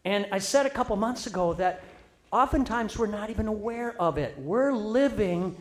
And 0.03 0.27
I 0.33 0.39
said 0.39 0.65
a 0.65 0.69
couple 0.69 0.97
months 0.97 1.27
ago 1.27 1.53
that 1.53 1.81
oftentimes 2.29 2.97
we're 2.97 3.07
not 3.07 3.29
even 3.29 3.47
aware 3.47 3.95
of 4.01 4.17
it. 4.17 4.37
We're 4.37 4.73
living 4.73 5.55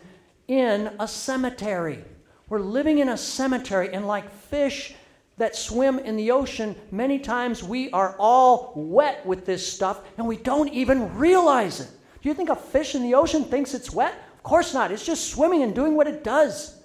in 0.48 0.90
a 0.98 1.06
cemetery. 1.06 2.04
We're 2.48 2.60
living 2.60 2.98
in 2.98 3.10
a 3.10 3.16
cemetery, 3.16 3.92
and 3.92 4.06
like 4.06 4.30
fish 4.30 4.94
that 5.38 5.54
swim 5.54 5.98
in 6.00 6.16
the 6.16 6.30
ocean, 6.30 6.74
many 6.90 7.18
times 7.18 7.62
we 7.62 7.90
are 7.92 8.16
all 8.18 8.72
wet 8.74 9.24
with 9.24 9.46
this 9.46 9.66
stuff 9.72 10.00
and 10.16 10.26
we 10.26 10.36
don't 10.36 10.68
even 10.70 11.16
realize 11.16 11.80
it. 11.80 11.88
Do 12.20 12.28
you 12.28 12.34
think 12.34 12.48
a 12.48 12.56
fish 12.56 12.94
in 12.94 13.02
the 13.02 13.14
ocean 13.14 13.44
thinks 13.44 13.72
it's 13.72 13.92
wet? 13.92 14.14
Of 14.36 14.42
course 14.42 14.74
not. 14.74 14.90
It's 14.90 15.06
just 15.06 15.30
swimming 15.30 15.62
and 15.62 15.74
doing 15.74 15.94
what 15.94 16.08
it 16.08 16.24
does. 16.24 16.82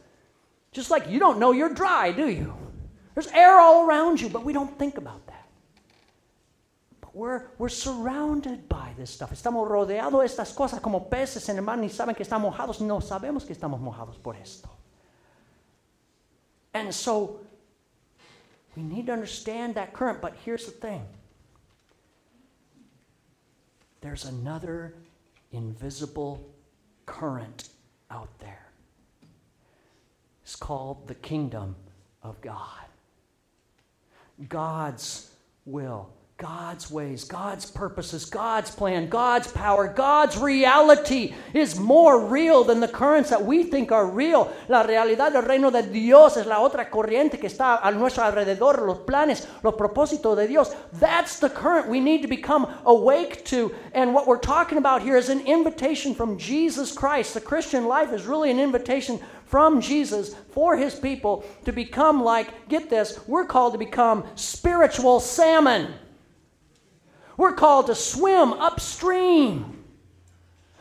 Just 0.71 0.91
like 0.91 1.09
you 1.09 1.19
don't 1.19 1.39
know 1.39 1.51
you're 1.51 1.73
dry, 1.73 2.11
do 2.11 2.27
you? 2.27 2.53
There's 3.15 3.27
air 3.27 3.59
all 3.59 3.87
around 3.87 4.21
you, 4.21 4.29
but 4.29 4.45
we 4.45 4.53
don't 4.53 4.77
think 4.77 4.97
about 4.97 5.22
that. 5.22 5.22
We're, 7.13 7.43
we're 7.59 7.69
surrounded 7.69 8.67
by 8.67 8.93
this 8.97 9.11
stuff. 9.11 9.31
Estamos 9.31 9.67
rodeados 9.67 10.19
de 10.19 10.25
estas 10.25 10.53
cosas 10.53 10.81
como 10.81 11.09
peces 11.09 11.47
en 11.49 11.57
el 11.57 11.63
mar, 11.63 11.77
ni 11.77 11.89
saben 11.89 12.15
que 12.15 12.23
estamos 12.25 12.51
mojados. 12.51 12.81
No 12.81 12.99
sabemos 12.99 13.45
que 13.45 13.53
estamos 13.53 13.79
mojados 13.79 14.17
por 14.21 14.35
esto. 14.35 14.69
And 16.73 16.93
so 16.93 17.39
we 18.75 18.81
need 18.81 19.05
to 19.05 19.13
understand 19.13 19.75
that 19.75 19.93
current, 19.93 20.21
but 20.21 20.33
here's 20.43 20.65
the 20.65 20.71
thing 20.71 21.05
there's 24.01 24.25
another 24.25 24.93
invisible 25.51 26.43
current 27.05 27.69
out 28.11 28.29
there. 28.39 28.67
It's 30.43 30.55
called 30.55 31.07
the 31.07 31.15
kingdom 31.15 31.75
of 32.21 32.41
God. 32.41 32.85
God's 34.49 35.31
will, 35.65 36.09
God's 36.37 36.89
ways, 36.89 37.25
God's 37.25 37.69
purposes, 37.69 38.25
God's 38.25 38.71
plan, 38.71 39.07
God's 39.07 39.51
power, 39.51 39.87
God's 39.87 40.35
reality 40.35 41.33
is 41.53 41.79
more 41.79 42.25
real 42.25 42.63
than 42.63 42.79
the 42.79 42.87
currents 42.87 43.29
that 43.29 43.45
we 43.45 43.63
think 43.63 43.91
are 43.91 44.07
real. 44.07 44.51
La 44.67 44.81
realidad 44.81 45.31
del 45.31 45.43
reino 45.43 45.69
de 45.69 45.83
Dios 45.83 46.35
es 46.35 46.47
la 46.47 46.57
otra 46.57 46.89
corriente 46.89 47.39
que 47.39 47.47
está 47.47 47.79
a 47.83 47.91
nuestro 47.91 48.23
alrededor, 48.23 48.85
los 48.85 48.99
planes, 49.05 49.47
los 49.63 49.75
propósitos 49.75 50.35
de 50.35 50.47
Dios. 50.47 50.75
That's 50.93 51.39
the 51.39 51.49
current 51.49 51.87
we 51.87 51.99
need 51.99 52.23
to 52.23 52.27
become 52.27 52.67
awake 52.85 53.45
to. 53.45 53.73
And 53.93 54.13
what 54.13 54.25
we're 54.25 54.39
talking 54.39 54.79
about 54.79 55.03
here 55.03 55.17
is 55.17 55.29
an 55.29 55.41
invitation 55.41 56.15
from 56.15 56.39
Jesus 56.39 56.91
Christ. 56.91 57.35
The 57.35 57.41
Christian 57.41 57.85
life 57.85 58.11
is 58.11 58.25
really 58.25 58.49
an 58.49 58.59
invitation 58.59 59.19
from 59.45 59.79
Jesus 59.81 60.33
for 60.49 60.75
his 60.75 60.95
people 60.95 61.45
to 61.65 61.71
become 61.71 62.23
like, 62.23 62.67
get 62.69 62.89
this, 62.89 63.19
we're 63.27 63.45
called 63.45 63.73
to 63.73 63.79
become 63.79 64.25
spiritual 64.33 65.19
salmon. 65.19 65.93
We're 67.37 67.53
called 67.53 67.87
to 67.87 67.95
swim 67.95 68.53
upstream 68.53 69.83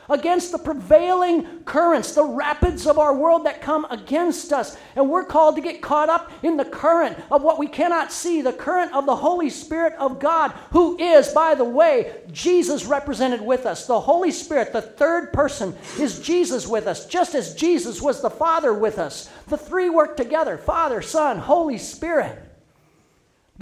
against 0.08 0.52
the 0.52 0.58
prevailing 0.58 1.62
currents, 1.64 2.12
the 2.12 2.24
rapids 2.24 2.86
of 2.86 2.98
our 2.98 3.14
world 3.16 3.46
that 3.46 3.62
come 3.62 3.86
against 3.86 4.52
us. 4.52 4.76
And 4.96 5.08
we're 5.08 5.24
called 5.24 5.56
to 5.56 5.62
get 5.62 5.80
caught 5.80 6.08
up 6.08 6.30
in 6.42 6.56
the 6.56 6.64
current 6.64 7.18
of 7.30 7.42
what 7.42 7.58
we 7.58 7.66
cannot 7.66 8.12
see, 8.12 8.42
the 8.42 8.52
current 8.52 8.92
of 8.92 9.06
the 9.06 9.16
Holy 9.16 9.48
Spirit 9.48 9.94
of 9.94 10.18
God, 10.20 10.52
who 10.72 10.98
is, 10.98 11.28
by 11.28 11.54
the 11.54 11.64
way, 11.64 12.22
Jesus 12.30 12.84
represented 12.84 13.40
with 13.40 13.64
us. 13.64 13.86
The 13.86 14.00
Holy 14.00 14.30
Spirit, 14.30 14.72
the 14.72 14.82
third 14.82 15.32
person, 15.32 15.74
is 15.98 16.20
Jesus 16.20 16.66
with 16.66 16.86
us, 16.86 17.06
just 17.06 17.34
as 17.34 17.54
Jesus 17.54 18.02
was 18.02 18.20
the 18.20 18.30
Father 18.30 18.74
with 18.74 18.98
us. 18.98 19.30
The 19.48 19.58
three 19.58 19.88
work 19.88 20.16
together 20.16 20.58
Father, 20.58 21.00
Son, 21.00 21.38
Holy 21.38 21.78
Spirit. 21.78 22.51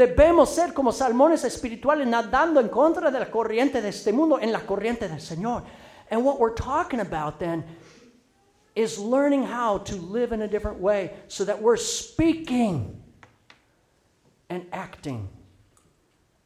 Debemos 0.00 0.48
ser 0.48 0.72
como 0.72 0.92
salmones 0.92 1.44
espirituales 1.44 2.06
nadando 2.08 2.58
en 2.58 2.70
contra 2.70 3.10
de 3.10 3.18
la 3.18 3.30
corriente 3.30 3.82
de 3.82 3.90
este 3.90 4.14
mundo, 4.14 4.38
en 4.40 4.50
la 4.50 4.60
corriente 4.60 5.06
del 5.06 5.20
Señor. 5.20 5.62
And 6.10 6.24
what 6.24 6.40
we're 6.40 6.54
talking 6.54 7.00
about 7.00 7.38
then 7.38 7.62
is 8.74 8.98
learning 8.98 9.42
how 9.42 9.76
to 9.76 9.96
live 9.96 10.32
in 10.32 10.40
a 10.40 10.48
different 10.48 10.80
way 10.80 11.12
so 11.28 11.44
that 11.44 11.60
we're 11.60 11.76
speaking 11.76 13.02
and 14.48 14.64
acting 14.72 15.28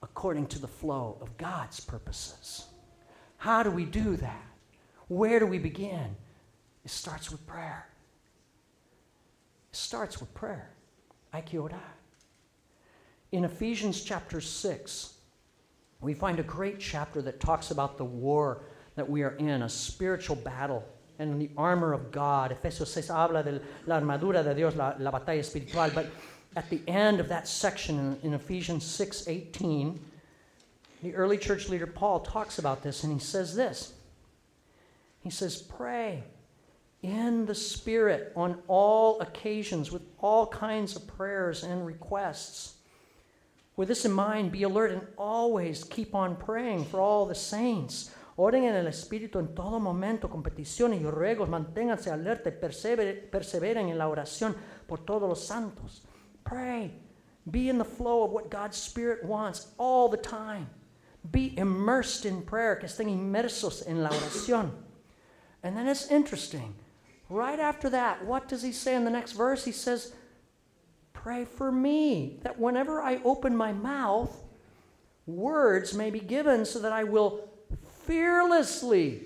according 0.03 0.49
to 0.49 0.59
the 0.59 0.67
flow 0.67 1.17
of 1.21 1.37
God's 1.37 1.79
purposes. 1.79 2.67
How 3.37 3.63
do 3.63 3.71
we 3.71 3.85
do 3.85 4.17
that? 4.17 4.49
Where 5.07 5.39
do 5.39 5.47
we 5.47 5.61
begin? 5.61 6.17
It 6.85 6.91
starts 6.91 7.31
with 7.31 7.47
prayer. 7.47 7.87
It 9.71 9.77
starts 9.77 10.19
with 10.19 10.35
prayer. 10.35 10.71
Orar. 11.33 11.94
In 13.35 13.45
Ephesians 13.45 14.05
chapter 14.05 14.41
6, 14.41 15.15
we 16.01 16.15
find 16.15 16.39
a 16.39 16.43
great 16.45 16.79
chapter 16.79 17.21
that 17.21 17.41
talks 17.41 17.73
about 17.73 17.99
the 17.99 18.05
war 18.05 18.63
that 18.95 19.11
we 19.11 19.25
are 19.25 19.35
in, 19.39 19.63
a 19.63 19.69
spiritual 19.69 20.37
battle, 20.37 20.85
and 21.19 21.41
the 21.41 21.51
armor 21.57 21.93
of 21.93 22.13
God. 22.13 22.57
Efesios 22.57 22.87
6 22.87 23.09
habla 23.09 23.43
de 23.43 23.61
la 23.87 23.99
armadura 23.99 24.45
de 24.45 24.55
Dios, 24.55 24.77
la, 24.77 24.95
la 25.01 25.11
batalla 25.11 25.41
espiritual. 25.41 25.91
But 25.93 26.07
at 26.55 26.71
the 26.71 26.81
end 26.87 27.19
of 27.19 27.29
that 27.29 27.49
section 27.49 27.99
in, 28.23 28.29
in 28.29 28.35
Ephesians 28.35 28.85
6 28.85 29.27
18, 29.27 29.99
the 31.03 31.13
early 31.17 31.37
church 31.37 31.69
leader 31.69 31.89
Paul 31.89 32.21
talks 32.21 32.61
about 32.61 32.85
this, 32.85 33.03
and 33.03 33.13
he 33.13 33.19
says 33.19 33.57
this. 33.57 33.95
He 35.23 35.31
says, 35.31 35.61
Pray 35.61 36.23
in 37.03 37.47
the 37.47 37.55
Spirit 37.55 38.33
on 38.37 38.63
all 38.69 39.21
occasions 39.21 39.91
with 39.91 40.03
all 40.21 40.47
kinds 40.47 40.95
of 40.95 41.05
prayers 41.09 41.65
and 41.65 41.85
requests. 41.85 42.75
With 43.77 43.89
this 43.89 44.05
in 44.05 44.13
mind, 44.13 44.53
be 44.53 44.63
alert 44.63 44.93
and 44.93 45.03
always 45.19 45.85
keep 45.85 46.15
on 46.15 46.37
praying 46.37 46.85
for 46.85 47.01
all 47.01 47.27
the 47.27 47.35
saints. 47.35 48.11
Oren 48.37 48.65
en 48.65 48.75
el 48.75 48.87
Espíritu 48.87 49.39
en 49.39 49.55
todo 49.55 49.79
momento 49.79 50.29
con 50.29 50.43
peticiones 50.43 51.01
y 51.01 51.11
ruegos. 51.11 51.49
Manténganse 51.49 52.11
alerta 52.11 52.51
y 52.51 53.29
perseveren 53.31 53.89
en 53.89 53.99
la 53.99 54.09
oración 54.09 54.57
por 54.87 54.99
todos 54.99 55.29
los 55.29 55.47
santos. 55.47 56.03
Pray. 56.45 56.93
Be 57.51 57.69
in 57.69 57.79
the 57.79 57.85
flow 57.85 58.23
of 58.23 58.33
what 58.33 58.51
God's 58.51 58.77
Spirit 58.77 59.25
wants 59.25 59.69
all 59.79 60.09
the 60.09 60.17
time. 60.17 60.69
Be 61.31 61.57
immersed 61.59 62.27
in 62.27 62.43
prayer, 62.43 62.77
que 62.77 62.89
estén 62.89 63.09
inmersos 63.09 63.87
en 63.87 64.03
la 64.03 64.11
oración. 64.11 64.71
And 65.63 65.77
then 65.77 65.87
it's 65.87 66.11
interesting. 66.11 66.75
Right 67.31 67.59
after 67.59 67.89
that, 67.91 68.25
what 68.25 68.49
does 68.49 68.63
he 68.63 68.73
say 68.73 68.95
in 68.95 69.05
the 69.05 69.11
next 69.11 69.33
verse? 69.33 69.65
He 69.65 69.73
says, 69.73 70.15
Pray 71.25 71.47
for 71.47 71.73
me, 71.73 72.37
that 72.43 72.61
whenever 72.61 73.01
I 73.01 73.19
open 73.25 73.57
my 73.57 73.73
mouth, 73.73 74.31
words 75.25 75.95
may 75.95 76.11
be 76.11 76.21
given 76.21 76.67
so 76.67 76.79
that 76.81 76.93
I 76.93 77.05
will 77.05 77.49
fearlessly, 78.05 79.23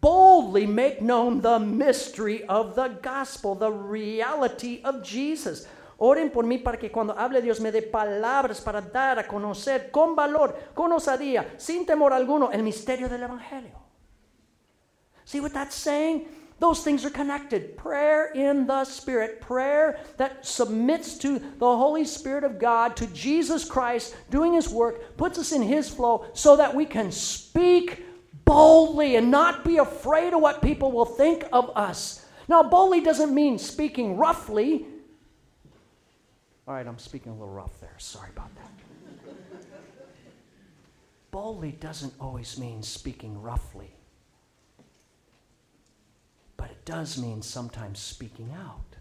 boldly 0.00 0.66
make 0.66 1.00
known 1.00 1.40
the 1.40 1.60
mystery 1.60 2.42
of 2.48 2.74
the 2.74 2.88
gospel, 3.00 3.54
the 3.54 3.70
reality 3.70 4.80
of 4.82 5.04
Jesus. 5.04 5.68
Oren 6.00 6.30
por 6.30 6.42
mí 6.42 6.58
para 6.58 6.76
que 6.76 6.90
cuando 6.90 7.14
hable 7.16 7.40
Dios 7.40 7.60
me 7.60 7.70
dé 7.70 7.82
palabras 7.82 8.60
para 8.60 8.80
dar 8.80 9.20
a 9.20 9.22
conocer 9.22 9.92
con 9.92 10.16
valor, 10.16 10.52
con 10.74 10.90
osadía, 10.90 11.54
sin 11.58 11.86
temor 11.86 12.12
alguno, 12.12 12.50
el 12.50 12.64
misterio 12.64 13.08
del 13.08 13.22
Evangelio. 13.22 13.78
See 15.24 15.38
what 15.38 15.52
that's 15.52 15.76
saying? 15.76 16.26
Those 16.60 16.84
things 16.84 17.04
are 17.04 17.10
connected. 17.10 17.76
Prayer 17.76 18.26
in 18.32 18.66
the 18.66 18.84
Spirit, 18.84 19.40
prayer 19.40 19.98
that 20.16 20.46
submits 20.46 21.18
to 21.18 21.38
the 21.38 21.76
Holy 21.76 22.04
Spirit 22.04 22.44
of 22.44 22.58
God, 22.58 22.96
to 22.96 23.06
Jesus 23.08 23.64
Christ 23.64 24.14
doing 24.30 24.54
His 24.54 24.68
work, 24.68 25.16
puts 25.16 25.38
us 25.38 25.52
in 25.52 25.62
His 25.62 25.88
flow 25.88 26.26
so 26.32 26.56
that 26.56 26.74
we 26.74 26.86
can 26.86 27.10
speak 27.10 28.04
boldly 28.44 29.16
and 29.16 29.30
not 29.30 29.64
be 29.64 29.78
afraid 29.78 30.32
of 30.32 30.40
what 30.40 30.62
people 30.62 30.92
will 30.92 31.04
think 31.04 31.44
of 31.52 31.70
us. 31.76 32.24
Now, 32.46 32.62
boldly 32.62 33.00
doesn't 33.00 33.34
mean 33.34 33.58
speaking 33.58 34.16
roughly. 34.16 34.86
All 36.68 36.74
right, 36.74 36.86
I'm 36.86 36.98
speaking 36.98 37.32
a 37.32 37.34
little 37.34 37.52
rough 37.52 37.80
there. 37.80 37.94
Sorry 37.98 38.30
about 38.30 38.50
that. 38.54 38.70
boldly 41.30 41.72
doesn't 41.72 42.14
always 42.20 42.58
mean 42.58 42.80
speaking 42.82 43.42
roughly 43.42 43.93
does 46.84 47.18
mean 47.18 47.42
sometimes 47.42 47.98
speaking 47.98 48.50
out, 48.56 48.96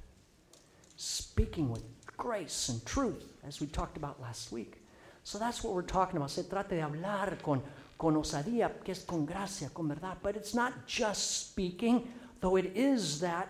speaking 0.96 1.70
with 1.70 1.84
grace 2.18 2.70
and 2.70 2.86
truth, 2.86 3.34
as 3.46 3.60
we 3.60 3.68
talked 3.68 3.98
about 3.98 4.22
last 4.22 4.52
week. 4.52 4.78
So 5.24 5.38
that's 5.38 5.64
what 5.64 5.74
we're 5.74 5.82
talking 5.82 6.18
about. 6.18 6.32
Se 6.32 6.44
trata 6.44 6.70
de 6.70 6.82
hablar 6.82 7.42
con, 7.42 7.62
con 7.98 8.16
osadía, 8.16 8.72
que 8.84 8.92
es 8.92 9.04
con 9.04 9.26
gracia, 9.26 9.70
con 9.74 9.88
verdad. 9.88 10.18
But 10.22 10.36
it's 10.36 10.54
not 10.54 10.86
just 10.86 11.48
speaking, 11.48 12.08
though 12.42 12.58
it 12.58 12.72
is 12.76 13.20
that, 13.22 13.50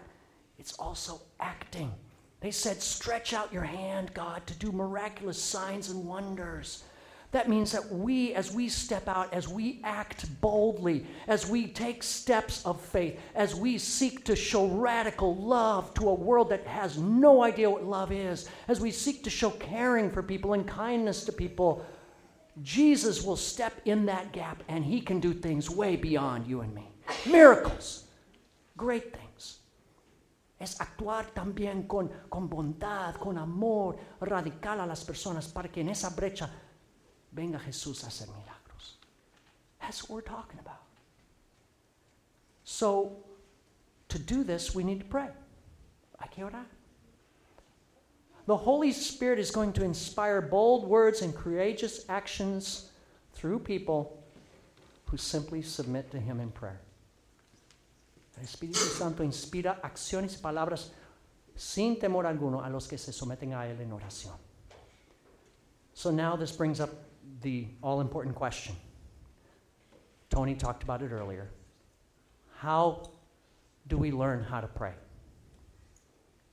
it's 0.59 0.73
also 0.73 1.21
acting. 1.39 1.91
They 2.41 2.51
said, 2.51 2.81
Stretch 2.81 3.33
out 3.33 3.51
your 3.53 3.63
hand, 3.63 4.13
God, 4.13 4.45
to 4.47 4.53
do 4.55 4.71
miraculous 4.71 5.41
signs 5.41 5.89
and 5.89 6.05
wonders. 6.05 6.83
That 7.33 7.49
means 7.49 7.71
that 7.71 7.91
we, 7.91 8.35
as 8.35 8.53
we 8.53 8.69
step 8.69 9.07
out, 9.07 9.33
as 9.33 9.47
we 9.47 9.81
act 9.83 10.39
boldly, 10.39 11.07
as 11.27 11.47
we 11.49 11.65
take 11.65 12.03
steps 12.03 12.63
of 12.63 12.79
faith, 12.79 13.19
as 13.33 13.55
we 13.55 13.79
seek 13.79 14.23
to 14.25 14.35
show 14.35 14.67
radical 14.67 15.35
love 15.35 15.95
to 15.95 16.09
a 16.09 16.13
world 16.13 16.51
that 16.51 16.67
has 16.67 16.99
no 16.99 17.43
idea 17.43 17.71
what 17.71 17.85
love 17.85 18.11
is, 18.11 18.47
as 18.67 18.79
we 18.79 18.91
seek 18.91 19.23
to 19.23 19.31
show 19.31 19.49
caring 19.49 20.11
for 20.11 20.21
people 20.21 20.53
and 20.53 20.67
kindness 20.67 21.25
to 21.25 21.31
people, 21.31 21.83
Jesus 22.61 23.23
will 23.23 23.35
step 23.35 23.73
in 23.85 24.05
that 24.05 24.31
gap 24.31 24.61
and 24.67 24.85
he 24.85 25.01
can 25.01 25.19
do 25.19 25.33
things 25.33 25.71
way 25.71 25.95
beyond 25.95 26.45
you 26.45 26.61
and 26.61 26.71
me. 26.75 26.87
Miracles, 27.25 28.03
great 28.77 29.11
things. 29.11 29.57
Es 30.59 30.79
actuar 30.79 31.33
también 31.33 31.87
con, 31.87 32.11
con 32.29 32.47
bondad, 32.47 33.15
con 33.15 33.39
amor 33.39 33.97
radical 34.21 34.81
a 34.81 34.85
las 34.85 35.03
personas 35.03 35.47
para 35.47 35.69
que 35.69 35.81
en 35.81 35.89
esa 35.89 36.11
brecha 36.11 36.49
venga 37.33 37.59
Jesús 37.59 38.03
a 38.03 38.07
hacer 38.07 38.27
milagros. 38.27 38.97
That's 39.81 40.07
what 40.07 40.15
we're 40.15 40.21
talking 40.21 40.59
about. 40.59 40.81
So, 42.63 43.17
to 44.09 44.19
do 44.19 44.43
this, 44.43 44.73
we 44.73 44.83
need 44.83 44.99
to 44.99 45.05
pray. 45.05 45.29
Hay 46.19 46.29
que 46.31 46.43
orar. 46.43 46.65
The 48.45 48.57
Holy 48.57 48.91
Spirit 48.91 49.39
is 49.39 49.51
going 49.51 49.73
to 49.73 49.83
inspire 49.83 50.41
bold 50.41 50.87
words 50.87 51.21
and 51.21 51.33
courageous 51.33 52.05
actions 52.09 52.91
through 53.33 53.59
people 53.59 54.21
who 55.05 55.17
simply 55.17 55.61
submit 55.61 56.11
to 56.11 56.19
Him 56.19 56.39
in 56.39 56.51
prayer. 56.51 56.79
El 58.37 58.43
Espíritu 58.43 58.75
Santo 58.75 59.23
inspira 59.23 59.79
acciones 59.81 60.35
y 60.35 60.41
palabras 60.41 60.89
sin 61.55 61.97
temor 61.97 62.25
alguno 62.25 62.65
a 62.65 62.69
los 62.69 62.87
que 62.87 62.97
se 62.97 63.11
someten 63.11 63.53
a 63.53 63.67
Él 63.67 63.79
en 63.79 63.91
oración. 63.91 64.33
So 65.93 66.09
now 66.09 66.35
this 66.35 66.51
brings 66.51 66.79
up 66.79 66.89
the 67.43 67.67
all 67.83 68.01
important 68.01 68.35
question. 68.35 68.75
Tony 70.29 70.55
talked 70.55 70.81
about 70.81 71.03
it 71.03 71.11
earlier. 71.11 71.49
How 72.57 73.03
do 73.87 73.97
we 73.97 74.11
learn 74.11 74.43
how 74.43 74.61
to 74.61 74.67
pray? 74.67 74.93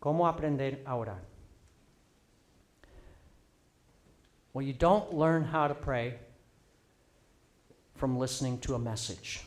¿Cómo 0.02 0.26
aprender 0.28 0.78
a 0.86 0.90
orar? 0.90 1.18
Well, 4.52 4.66
you 4.66 4.72
don't 4.72 5.14
learn 5.14 5.44
how 5.44 5.68
to 5.68 5.74
pray 5.74 6.18
from 7.94 8.18
listening 8.18 8.58
to 8.58 8.74
a 8.74 8.78
message, 8.78 9.42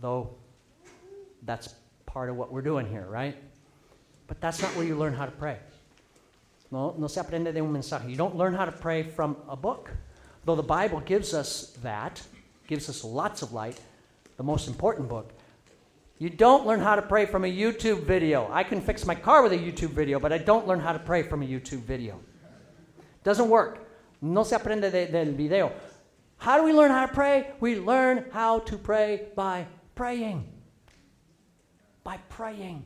though 0.00 0.34
that's 1.44 1.74
part 2.06 2.28
of 2.28 2.36
what 2.36 2.52
we're 2.52 2.62
doing 2.62 2.88
here, 2.88 3.06
right? 3.08 3.36
But 4.26 4.40
that's 4.40 4.60
not 4.60 4.74
where 4.76 4.84
you 4.84 4.96
learn 4.96 5.14
how 5.14 5.26
to 5.26 5.30
pray. 5.30 5.58
No, 6.70 6.94
no 6.98 7.06
se 7.06 7.20
aprende 7.20 7.52
de 7.52 7.60
un 7.60 7.72
mensaje. 7.72 8.08
You 8.08 8.16
don't 8.16 8.34
learn 8.34 8.54
how 8.54 8.64
to 8.64 8.72
pray 8.72 9.02
from 9.02 9.36
a 9.48 9.54
book. 9.54 9.90
Though 10.44 10.56
the 10.56 10.62
Bible 10.62 11.00
gives 11.00 11.34
us 11.34 11.76
that, 11.82 12.20
gives 12.66 12.88
us 12.88 13.04
lots 13.04 13.42
of 13.42 13.52
light, 13.52 13.80
the 14.36 14.42
most 14.42 14.66
important 14.66 15.08
book, 15.08 15.32
you 16.18 16.30
don't 16.30 16.66
learn 16.66 16.80
how 16.80 16.94
to 16.94 17.02
pray 17.02 17.26
from 17.26 17.44
a 17.44 17.52
YouTube 17.52 18.04
video. 18.04 18.48
I 18.52 18.62
can 18.62 18.80
fix 18.80 19.04
my 19.04 19.14
car 19.14 19.42
with 19.42 19.52
a 19.52 19.58
YouTube 19.58 19.90
video, 19.90 20.20
but 20.20 20.32
I 20.32 20.38
don't 20.38 20.66
learn 20.68 20.80
how 20.80 20.92
to 20.92 20.98
pray 20.98 21.22
from 21.22 21.42
a 21.42 21.46
YouTube 21.46 21.80
video. 21.80 22.20
Doesn't 23.24 23.48
work. 23.48 23.88
No 24.20 24.44
se 24.44 24.56
aprende 24.56 24.90
de, 24.90 25.06
del 25.06 25.32
video. 25.32 25.72
How 26.38 26.56
do 26.56 26.64
we 26.64 26.72
learn 26.72 26.90
how 26.90 27.06
to 27.06 27.12
pray? 27.12 27.50
We 27.60 27.76
learn 27.76 28.26
how 28.32 28.60
to 28.60 28.78
pray 28.78 29.28
by 29.34 29.66
praying. 29.94 30.48
By 32.04 32.18
praying. 32.28 32.84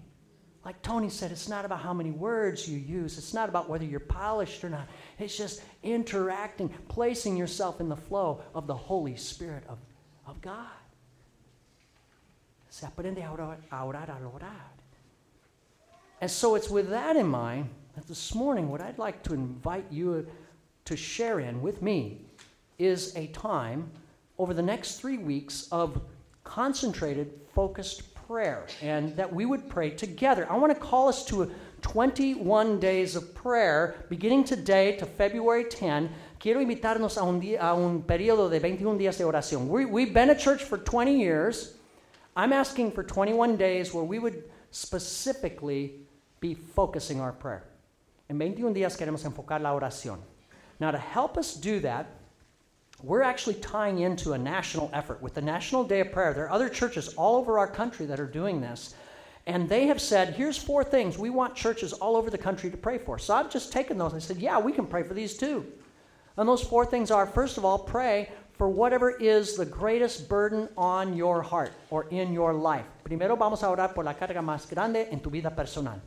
Like 0.67 0.83
Tony 0.83 1.09
said, 1.09 1.31
it's 1.31 1.49
not 1.49 1.65
about 1.65 1.79
how 1.79 1.95
many 1.95 2.11
words 2.11 2.69
you 2.69 2.77
use, 2.77 3.19
it's 3.19 3.33
not 3.33 3.49
about 3.49 3.69
whether 3.69 3.85
you're 3.85 4.01
polished 4.01 4.65
or 4.65 4.69
not. 4.69 4.89
It's 5.17 5.37
just 5.37 5.63
interacting, 5.85 6.71
placing 6.89 7.37
yourself 7.37 7.81
in 7.81 7.89
the 7.89 7.97
flow 7.97 8.43
of 8.53 8.67
the 8.67 8.75
Holy 8.75 9.15
Spirit 9.15 9.63
of, 9.69 9.79
of 10.27 10.41
God. 10.41 10.67
Se. 12.69 12.89
And 16.21 16.29
so 16.29 16.57
it's 16.57 16.69
with 16.69 16.91
that 16.91 17.15
in 17.15 17.29
mind 17.29 17.69
that 17.95 18.09
this 18.09 18.35
morning, 18.35 18.69
what 18.69 18.81
I'd 18.81 18.99
like 18.99 19.23
to 19.23 19.35
invite 19.35 19.87
you 19.89 20.27
to 20.87 20.97
share 20.97 21.39
in 21.39 21.63
with 21.63 21.81
me 21.81 22.23
is 22.81 23.15
a 23.15 23.29
time 23.29 23.89
over 24.37 24.53
the 24.53 24.63
next 24.63 24.97
three 25.01 25.19
weeks 25.19 25.69
of 25.71 26.03
concentrated, 26.43 27.33
focused 27.55 28.16
prayer 28.27 28.67
and 28.83 29.17
that 29.17 29.33
we 29.33 29.47
would 29.47 29.69
pray 29.69 29.91
together. 29.91 30.51
I 30.51 30.57
want 30.57 30.75
to 30.75 30.79
call 30.79 31.09
us 31.09 31.25
to 31.27 31.51
21 31.83 32.81
days 32.81 33.15
of 33.15 33.35
prayer, 33.35 33.95
beginning 34.09 34.45
today 34.45 34.97
to 34.97 35.07
February 35.07 35.65
10. 35.65 36.11
Quiero 36.41 36.61
invitarnos 36.61 37.17
a 37.17 37.25
un, 37.25 37.41
día, 37.41 37.61
a 37.61 37.75
un 37.75 38.03
periodo 38.03 38.51
de 38.51 38.59
21 38.59 38.99
días 38.99 39.19
de 39.19 39.25
oración. 39.25 39.69
We, 39.69 39.85
we've 39.85 40.13
been 40.13 40.31
a 40.31 40.39
church 40.39 40.65
for 40.65 40.79
20 40.79 41.19
years. 41.19 41.75
I'm 42.37 42.53
asking 42.53 42.93
for 42.93 43.05
21 43.05 43.57
days 43.57 43.95
where 43.95 44.05
we 44.05 44.19
would 44.19 44.45
specifically 44.71 46.01
be 46.41 46.55
focusing 46.55 47.21
our 47.21 47.33
prayer. 47.33 47.65
En 48.29 48.39
21 48.39 48.75
días 48.75 48.97
queremos 48.97 49.25
enfocar 49.25 49.61
la 49.61 49.73
oración. 49.73 50.19
Now, 50.81 50.91
to 50.91 50.99
help 50.99 51.39
us 51.39 51.55
do 51.55 51.81
that, 51.81 52.07
we're 53.03 53.23
actually 53.23 53.55
tying 53.55 54.01
into 54.01 54.33
a 54.33 54.39
national 54.39 54.91
effort 54.93 55.21
with 55.21 55.35
the 55.35 55.43
National 55.43 55.85
Day 55.85 56.01
of 56.01 56.13
Prayer. 56.13 56.33
There 56.33 56.45
are 56.45 56.51
other 56.51 56.69
churches 56.69 57.15
all 57.15 57.37
over 57.37 57.59
our 57.59 57.69
country 57.69 58.07
that 58.07 58.19
are 58.19 58.27
doing 58.27 58.61
this. 58.61 58.95
And 59.47 59.69
they 59.69 59.87
have 59.87 60.01
said, 60.01 60.35
here's 60.35 60.59
four 60.59 60.83
things 60.83 61.19
we 61.19 61.31
want 61.31 61.55
churches 61.55 61.93
all 61.93 62.17
over 62.17 62.31
the 62.31 62.39
country 62.39 62.71
to 62.71 62.77
pray 62.77 62.99
for. 62.99 63.19
So 63.19 63.35
I've 63.35 63.51
just 63.51 63.73
taken 63.73 63.97
those 63.97 64.13
and 64.13 64.23
said, 64.23 64.39
yeah, 64.39 64.59
we 64.59 64.73
can 64.73 64.87
pray 64.87 65.03
for 65.03 65.15
these 65.15 65.37
too. 65.37 65.65
And 66.37 66.49
those 66.49 66.63
four 66.63 66.85
things 66.85 67.11
are 67.11 67.27
first 67.27 67.59
of 67.59 67.65
all, 67.65 67.79
pray 67.79 68.31
for 68.57 68.69
whatever 68.69 69.11
is 69.11 69.57
the 69.57 69.67
greatest 69.67 70.29
burden 70.29 70.69
on 70.77 71.17
your 71.17 71.43
heart 71.43 71.73
or 71.91 72.09
in 72.11 72.33
your 72.33 72.55
life. 72.55 72.87
Primero 73.05 73.37
vamos 73.37 73.63
a 73.63 73.67
orar 73.67 73.95
por 73.95 74.05
la 74.05 74.15
carga 74.15 74.41
más 74.43 74.69
grande 74.69 75.09
en 75.13 75.21
tu 75.21 75.31
vida 75.31 75.51
personal, 75.51 76.01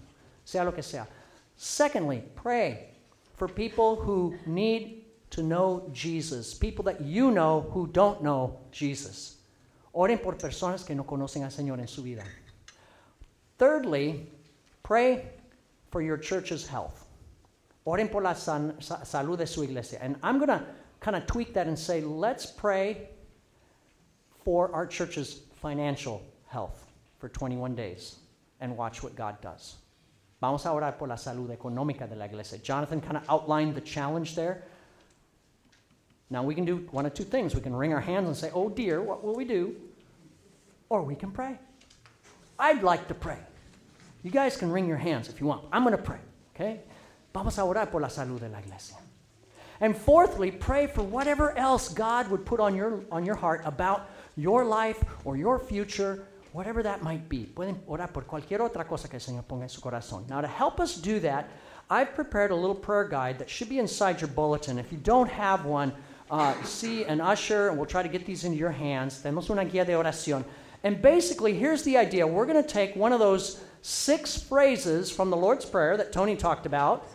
sea 0.43 0.63
lo 0.63 0.71
que 0.71 0.84
sea. 0.84 1.08
Secondly, 1.56 2.23
pray 2.36 2.89
for 3.36 3.47
people 3.47 3.95
who 3.95 4.36
need 4.45 4.99
to 5.32 5.44
know 5.44 5.89
Jesus, 5.94 6.54
people 6.54 6.84
that 6.86 7.02
you 7.02 7.32
know 7.32 7.70
who 7.72 7.88
don't 7.88 8.24
know 8.24 8.58
Jesus. 8.72 9.38
Oren 9.94 10.18
por 10.18 10.34
personas 10.36 10.86
que 10.86 10.96
no 10.96 11.04
conocen 11.04 11.44
al 11.44 11.50
Señor 11.50 11.80
en 11.80 11.88
su 11.88 12.02
vida. 12.02 12.24
Thirdly, 13.58 14.28
pray 14.84 15.30
for 15.92 16.02
your 16.02 16.18
church's 16.18 16.68
health. 16.68 17.06
Oren 17.86 18.08
por 18.08 18.22
la 18.22 18.34
san, 18.34 18.74
salud 18.80 19.38
de 19.38 19.48
su 19.48 19.63
iglesia. 19.63 20.00
And 20.02 20.15
I'm 20.24 20.38
going 20.38 20.50
to 20.50 20.63
kind 21.00 21.15
of 21.15 21.26
tweak 21.26 21.54
that 21.54 21.68
and 21.68 21.78
say, 21.78 22.02
let's 22.02 22.46
pray 22.46 23.10
for 24.44 24.72
our 24.74 24.86
church's 24.86 25.42
financial 25.62 26.22
health 26.48 26.88
for 27.20 27.30
21 27.30 27.76
days 27.76 28.18
and 28.62 28.76
watch 28.76 29.04
what 29.04 29.15
God 29.15 29.39
does. 29.42 29.76
Vamos 30.42 30.65
a 30.65 30.70
orar 30.70 30.98
por 30.98 31.08
la 31.08 31.15
salud 31.15 31.50
económica 31.50 32.08
de 32.08 32.15
la 32.15 32.26
iglesia. 32.26 32.58
Jonathan 32.60 33.02
kind 33.02 33.18
of 33.18 33.24
outlined 33.30 33.76
the 33.76 33.82
challenge 33.82 34.36
there. 34.36 34.63
Now 36.30 36.44
we 36.44 36.54
can 36.54 36.65
do 36.65 36.88
one 36.92 37.06
of 37.06 37.13
two 37.13 37.24
things. 37.24 37.56
We 37.56 37.62
can 37.62 37.76
wring 37.76 37.94
our 37.94 38.00
hands 38.02 38.28
and 38.28 38.38
say, 38.38 38.52
oh 38.54 38.70
dear, 38.70 39.02
what 39.02 39.24
will 39.24 39.36
we 39.36 39.46
do? 39.46 39.76
Or 40.89 41.02
we 41.02 41.15
can 41.15 41.32
pray. 41.32 41.58
I'd 42.58 42.84
like 42.84 43.08
to 43.08 43.13
pray. 43.13 43.38
You 44.24 44.32
guys 44.32 44.58
can 44.58 44.72
wring 44.72 44.88
your 44.88 44.98
hands 44.98 45.30
if 45.30 45.39
you 45.39 45.48
want. 45.48 45.63
I'm 45.72 45.84
going 45.84 45.96
to 45.96 46.02
pray, 46.02 46.20
okay? 46.54 46.82
Vamos 47.34 47.58
a 47.58 47.62
orar 47.62 47.89
por 47.89 48.02
la 48.02 48.10
salud 48.10 48.39
de 48.39 48.50
la 48.50 48.60
iglesia. 48.60 48.98
And 49.82 49.96
fourthly, 49.96 50.52
pray 50.52 50.88
for 50.88 51.04
whatever 51.04 51.58
else 51.58 51.88
God 51.89 52.30
would 52.30 52.46
put 52.46 52.60
on 52.60 52.76
your, 52.76 53.00
on 53.12 53.26
your 53.26 53.36
heart 53.36 53.62
about 53.63 54.10
your 54.36 54.65
life 54.65 55.02
or 55.24 55.38
your 55.38 55.58
future, 55.58 56.26
whatever 56.52 56.84
that 56.84 57.02
might 57.02 57.30
be. 57.30 57.46
Pueden 57.46 57.78
orar 57.88 58.12
por 58.12 58.24
cualquier 58.24 58.60
otra 58.60 58.86
cosa 58.86 59.08
que 59.08 59.15
el 59.15 59.22
Señor 59.22 59.46
ponga 59.46 59.63
en 59.63 59.70
su 59.70 59.80
corazón. 59.80 60.28
Now, 60.28 60.42
to 60.42 60.48
help 60.48 60.82
us 60.82 60.96
do 60.96 61.22
that, 61.22 61.50
I've 61.89 62.13
prepared 62.13 62.52
a 62.52 62.56
little 62.56 62.76
prayer 62.76 63.08
guide 63.08 63.39
that 63.39 63.50
should 63.50 63.70
be 63.70 63.80
inside 63.80 64.20
your 64.20 64.28
bulletin. 64.28 64.78
If 64.78 64.92
you 64.92 64.98
don't 64.98 65.30
have 65.30 65.63
one, 65.63 65.94
uh, 66.32 66.54
see 66.63 67.04
an 67.06 67.22
usher, 67.22 67.70
and 67.70 67.78
we'll 67.78 67.86
try 67.86 68.04
to 68.04 68.10
get 68.10 68.26
these 68.26 68.44
into 68.44 68.58
your 68.58 68.72
hands. 68.72 69.22
Tenemos 69.24 69.50
una 69.50 69.65
guía 69.65 69.86
de 69.86 69.94
oración. 69.94 70.44
And 70.84 71.02
basically, 71.02 71.54
here's 71.54 71.84
the 71.84 71.98
idea 71.98 72.26
we're 72.26 72.46
going 72.46 72.62
to 72.62 72.68
take 72.68 72.96
one 72.96 73.12
of 73.12 73.20
those 73.20 73.62
six 73.82 74.42
phrases 74.42 75.12
from 75.12 75.30
the 75.30 75.38
Lord's 75.38 75.65
Prayer 75.65 75.98
that 75.98 76.12
Tony 76.12 76.36
talked 76.36 76.65
about 76.65 77.08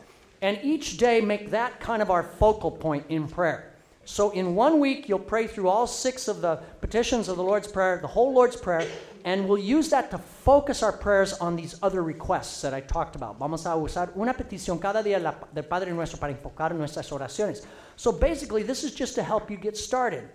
and 0.42 0.58
each 0.62 0.98
day 0.98 1.22
make 1.22 1.50
that 1.50 1.80
kind 1.80 2.02
of 2.02 2.10
our 2.10 2.22
focal 2.22 2.70
point 2.70 3.06
in 3.08 3.26
prayer. 3.26 3.72
So 4.04 4.30
in 4.30 4.54
one 4.54 4.78
week, 4.78 5.08
you'll 5.08 5.18
pray 5.18 5.46
through 5.46 5.68
all 5.68 5.86
six 5.86 6.28
of 6.28 6.42
the 6.42 6.56
petitions 6.82 7.28
of 7.28 7.38
the 7.38 7.42
Lord's 7.42 7.66
Prayer, 7.66 7.98
the 8.02 8.08
whole 8.08 8.34
Lord's 8.34 8.56
Prayer, 8.56 8.86
and 9.24 9.48
we'll 9.48 9.56
use 9.56 9.88
that 9.88 10.10
to 10.10 10.18
focus 10.18 10.82
our 10.82 10.92
prayers 10.92 11.32
on 11.34 11.56
these 11.56 11.78
other 11.82 12.02
requests 12.02 12.60
that 12.60 12.74
I 12.74 12.80
talked 12.80 13.16
about. 13.16 13.38
Vamos 13.38 13.64
a 13.64 13.70
usar 13.70 14.12
una 14.16 14.34
petición 14.34 14.78
cada 14.78 15.02
día 15.02 15.18
del 15.54 15.62
Padre 15.64 15.92
Nuestro 15.92 16.18
para 16.18 16.34
enfocar 16.34 16.74
nuestras 16.74 17.10
oraciones. 17.10 17.64
So 17.96 18.12
basically, 18.12 18.62
this 18.62 18.84
is 18.84 18.94
just 18.94 19.14
to 19.16 19.22
help 19.22 19.50
you 19.50 19.56
get 19.56 19.76
started. 19.76 20.28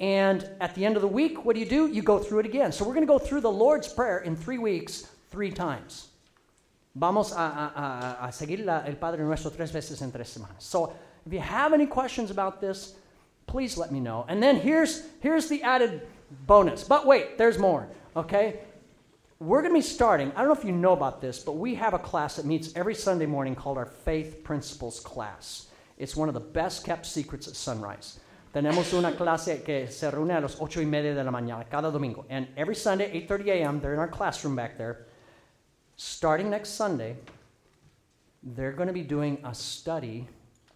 And 0.00 0.48
at 0.60 0.74
the 0.74 0.84
end 0.84 0.96
of 0.96 1.02
the 1.02 1.08
week, 1.08 1.44
what 1.44 1.54
do 1.54 1.60
you 1.60 1.66
do? 1.66 1.88
You 1.88 2.02
go 2.02 2.18
through 2.18 2.40
it 2.40 2.46
again. 2.46 2.70
So 2.70 2.84
we're 2.84 2.94
going 2.94 3.06
to 3.06 3.12
go 3.12 3.18
through 3.18 3.40
the 3.40 3.50
Lord's 3.50 3.88
Prayer 3.88 4.18
in 4.18 4.36
three 4.36 4.58
weeks, 4.58 5.08
three 5.30 5.50
times. 5.50 6.08
Vamos 6.94 7.32
a, 7.32 7.36
a, 7.36 8.18
a 8.22 8.32
seguir 8.32 8.64
la, 8.64 8.82
el 8.86 8.94
Padre 8.94 9.22
Nuestro 9.22 9.50
tres 9.50 9.70
veces 9.72 10.02
en 10.02 10.12
tres 10.12 10.36
semanas. 10.36 10.62
So 10.62 10.94
if 11.26 11.32
you 11.32 11.40
have 11.40 11.72
any 11.72 11.86
questions 11.86 12.30
about 12.30 12.60
this, 12.60 12.94
please 13.46 13.76
let 13.76 13.90
me 13.90 14.00
know. 14.00 14.24
And 14.28 14.42
then 14.42 14.56
here's, 14.56 15.02
here's 15.20 15.48
the 15.48 15.62
added 15.62 16.06
bonus. 16.46 16.84
But 16.84 17.06
wait, 17.06 17.38
there's 17.38 17.58
more, 17.58 17.88
okay? 18.16 18.60
We're 19.40 19.62
going 19.62 19.72
to 19.72 19.78
be 19.78 19.82
starting, 19.82 20.32
I 20.34 20.40
don't 20.40 20.48
know 20.48 20.60
if 20.60 20.64
you 20.64 20.72
know 20.72 20.92
about 20.92 21.20
this, 21.20 21.38
but 21.38 21.52
we 21.52 21.76
have 21.76 21.94
a 21.94 21.98
class 21.98 22.36
that 22.36 22.44
meets 22.44 22.74
every 22.74 22.94
Sunday 22.94 23.26
morning 23.26 23.54
called 23.54 23.78
our 23.78 23.86
Faith 23.86 24.42
Principles 24.42 24.98
class. 25.00 25.67
It's 25.98 26.16
one 26.16 26.28
of 26.28 26.34
the 26.34 26.40
best 26.40 26.84
kept 26.84 27.04
secrets 27.04 27.48
at 27.48 27.54
Sunrise. 27.54 28.20
Tenemos 28.54 28.94
una 28.94 29.12
clase 29.12 29.62
que 29.62 29.86
se 29.90 30.10
reúne 30.10 30.36
a 30.36 30.40
las 30.40 30.56
ocho 30.60 30.80
y 30.80 30.86
media 30.86 31.14
de 31.14 31.22
la 31.22 31.30
mañana 31.30 31.68
cada 31.68 31.90
domingo. 31.90 32.24
And 32.30 32.46
every 32.56 32.74
Sunday, 32.74 33.26
8.30 33.28 33.46
a.m., 33.48 33.80
they're 33.80 33.92
in 33.92 33.98
our 33.98 34.08
classroom 34.08 34.56
back 34.56 34.78
there 34.78 35.06
starting 35.98 36.48
next 36.48 36.70
Sunday, 36.70 37.16
they're 38.42 38.72
going 38.72 38.86
to 38.86 38.92
be 38.92 39.02
doing 39.02 39.36
a 39.44 39.52
study, 39.52 40.26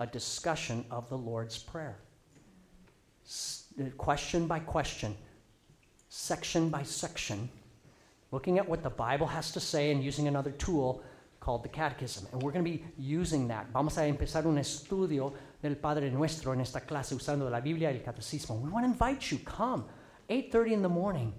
a 0.00 0.06
discussion 0.06 0.84
of 0.90 1.08
the 1.08 1.16
Lord's 1.16 1.56
Prayer. 1.56 1.96
S- 3.24 3.66
uh, 3.80 3.84
question 3.96 4.46
by 4.46 4.58
question, 4.58 5.16
section 6.08 6.68
by 6.68 6.82
section, 6.82 7.48
looking 8.32 8.58
at 8.58 8.68
what 8.68 8.82
the 8.82 8.90
Bible 8.90 9.28
has 9.28 9.52
to 9.52 9.60
say 9.60 9.92
and 9.92 10.02
using 10.02 10.26
another 10.26 10.50
tool 10.50 11.02
called 11.42 11.64
the 11.64 11.68
Catechism. 11.68 12.28
And 12.32 12.40
we're 12.40 12.52
going 12.52 12.64
to 12.64 12.70
be 12.70 12.84
using 12.96 13.48
that. 13.48 13.66
Vamos 13.72 13.98
a 13.98 14.02
empezar 14.02 14.46
un 14.46 14.58
estudio 14.58 15.32
del 15.60 15.74
Padre 15.74 16.08
Nuestro 16.10 16.52
en 16.52 16.60
esta 16.60 16.80
clase 16.80 17.16
usando 17.16 17.50
la 17.50 17.60
Biblia 17.60 17.90
y 17.90 17.96
el 17.96 18.02
Catecismo. 18.02 18.60
We 18.62 18.70
want 18.70 18.86
to 18.86 18.92
invite 18.92 19.32
you, 19.32 19.38
come, 19.38 19.84
8.30 20.30 20.72
in 20.72 20.82
the 20.82 20.88
morning, 20.88 21.34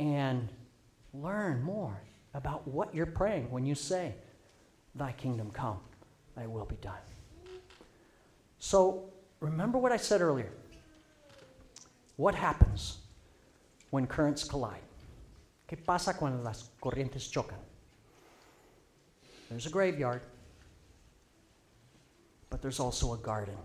and 0.00 0.48
learn 1.14 1.62
more 1.62 2.02
about 2.34 2.66
what 2.66 2.92
you're 2.92 3.06
praying 3.06 3.48
when 3.50 3.64
you 3.64 3.76
say, 3.76 4.14
Thy 4.96 5.12
kingdom 5.12 5.50
come, 5.52 5.78
thy 6.34 6.48
will 6.48 6.64
be 6.64 6.76
done. 6.82 7.04
So 8.58 9.04
remember 9.38 9.78
what 9.78 9.92
I 9.92 9.98
said 9.98 10.20
earlier. 10.20 10.52
What 12.16 12.34
happens 12.34 12.98
when 13.90 14.08
currents 14.08 14.42
collide? 14.42 14.82
¿Qué 15.68 15.76
pasa 15.76 16.14
cuando 16.14 16.42
las 16.42 16.70
corrientes 16.80 17.30
chocan? 17.30 17.67
There's 19.48 19.66
a 19.66 19.70
graveyard, 19.70 20.20
but 22.50 22.60
there's 22.60 22.80
also 22.80 23.14
a 23.14 23.16
garden. 23.16 23.56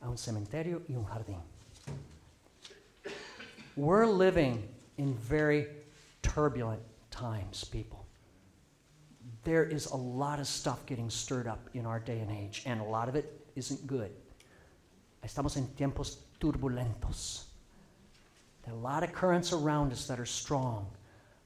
Un 0.00 0.16
cementerio 0.16 0.82
y 0.88 0.96
un 0.96 1.04
jardín. 1.04 1.40
We're 3.76 4.06
living 4.06 4.68
in 4.98 5.14
very 5.14 5.66
turbulent 6.22 6.82
times, 7.10 7.64
people. 7.64 8.06
There 9.44 9.64
is 9.64 9.86
a 9.86 9.96
lot 9.96 10.40
of 10.40 10.46
stuff 10.46 10.84
getting 10.86 11.10
stirred 11.10 11.46
up 11.46 11.68
in 11.74 11.86
our 11.86 11.98
day 11.98 12.20
and 12.20 12.30
age, 12.30 12.62
and 12.66 12.80
a 12.80 12.84
lot 12.84 13.08
of 13.08 13.16
it 13.16 13.46
isn't 13.56 13.86
good. 13.86 14.10
Estamos 15.24 15.56
en 15.56 15.68
tiempos 15.78 16.16
turbulentos. 16.40 17.44
There 18.64 18.74
are 18.74 18.76
a 18.76 18.80
lot 18.80 19.02
of 19.02 19.12
currents 19.12 19.52
around 19.52 19.92
us 19.92 20.06
that 20.06 20.18
are 20.18 20.26
strong. 20.26 20.86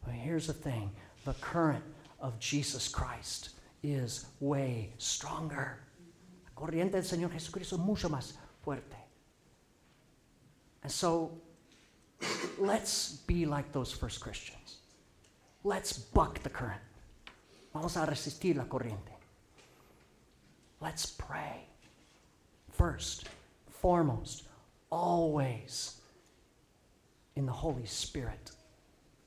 But 0.04 0.14
here's 0.14 0.46
the 0.46 0.52
thing 0.52 0.90
the 1.24 1.34
current 1.34 1.84
of 2.20 2.38
Jesus 2.38 2.88
Christ 2.88 3.50
is 3.82 4.26
way 4.40 4.92
stronger. 4.98 5.80
La 6.44 6.50
corriente 6.54 6.92
del 6.92 7.02
Señor 7.02 7.30
Jesucristo 7.32 7.76
es 7.76 7.80
mucho 7.80 8.08
más 8.08 8.32
fuerte. 8.64 8.96
And 10.82 10.90
so 10.90 11.32
let's 12.58 13.22
be 13.26 13.46
like 13.46 13.72
those 13.72 13.92
first 13.92 14.20
Christians. 14.20 14.76
Let's 15.64 15.98
buck 15.98 16.42
the 16.42 16.50
current. 16.50 16.80
Vamos 17.74 17.96
a 17.96 18.06
resistir 18.06 18.56
la 18.56 18.64
corriente. 18.64 19.12
Let's 20.80 21.06
pray. 21.06 21.66
First, 22.72 23.28
foremost, 23.68 24.44
always 24.90 26.00
in 27.34 27.46
the 27.46 27.52
Holy 27.52 27.86
Spirit 27.86 28.50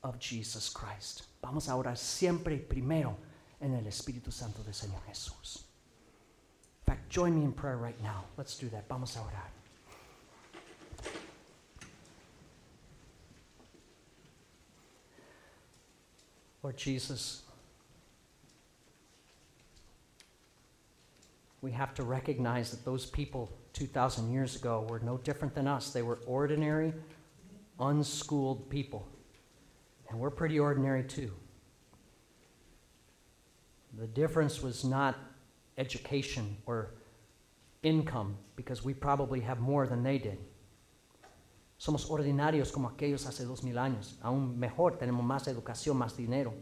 of 0.03 0.19
Jesus 0.19 0.69
Christ. 0.69 1.23
Vamos 1.41 1.67
a 1.69 1.75
orar 1.75 1.97
siempre 1.97 2.57
primero 2.57 3.17
en 3.61 3.73
el 3.73 3.85
Espíritu 3.87 4.31
Santo 4.31 4.61
del 4.63 4.73
Señor 4.73 5.01
Jesús. 5.07 5.63
In 6.81 6.85
fact, 6.85 7.09
join 7.09 7.33
me 7.33 7.43
in 7.43 7.51
prayer 7.51 7.77
right 7.77 7.99
now. 8.01 8.25
Let's 8.37 8.57
do 8.57 8.69
that. 8.69 8.87
Vamos 8.87 9.15
a 9.15 9.19
orar. 9.19 9.49
Lord 16.61 16.75
Jesus, 16.75 17.43
we 21.61 21.71
have 21.71 21.93
to 21.93 22.03
recognize 22.03 22.71
that 22.71 22.83
those 22.83 23.05
people 23.05 23.49
2,000 23.73 24.31
years 24.31 24.55
ago 24.55 24.85
were 24.89 24.99
no 24.99 25.17
different 25.17 25.55
than 25.55 25.67
us. 25.67 25.91
They 25.91 26.01
were 26.01 26.19
ordinary, 26.25 26.93
unschooled 27.79 28.69
people. 28.69 29.07
And 30.09 30.19
we're 30.19 30.31
pretty 30.31 30.59
ordinary 30.59 31.03
too. 31.03 31.31
The 33.97 34.07
difference 34.07 34.61
was 34.61 34.83
not 34.83 35.17
education 35.77 36.57
or 36.65 36.93
income 37.83 38.37
because 38.55 38.83
we 38.83 38.93
probably 38.93 39.39
have 39.41 39.59
more 39.59 39.87
than 39.87 40.03
they 40.03 40.17
did. 40.17 40.37
Somos 41.79 42.09
ordinarios 42.09 42.73
como 42.73 42.89
aquellos 42.89 43.25
hace 43.25 43.45
dos 43.45 43.63
mil 43.63 43.75
años. 43.75 44.15
Aún 44.23 44.57
mejor, 44.57 44.97
tenemos 44.97 45.23
más 45.23 45.47
educación, 45.47 45.95
más 45.95 46.15
dinero. 46.15 46.53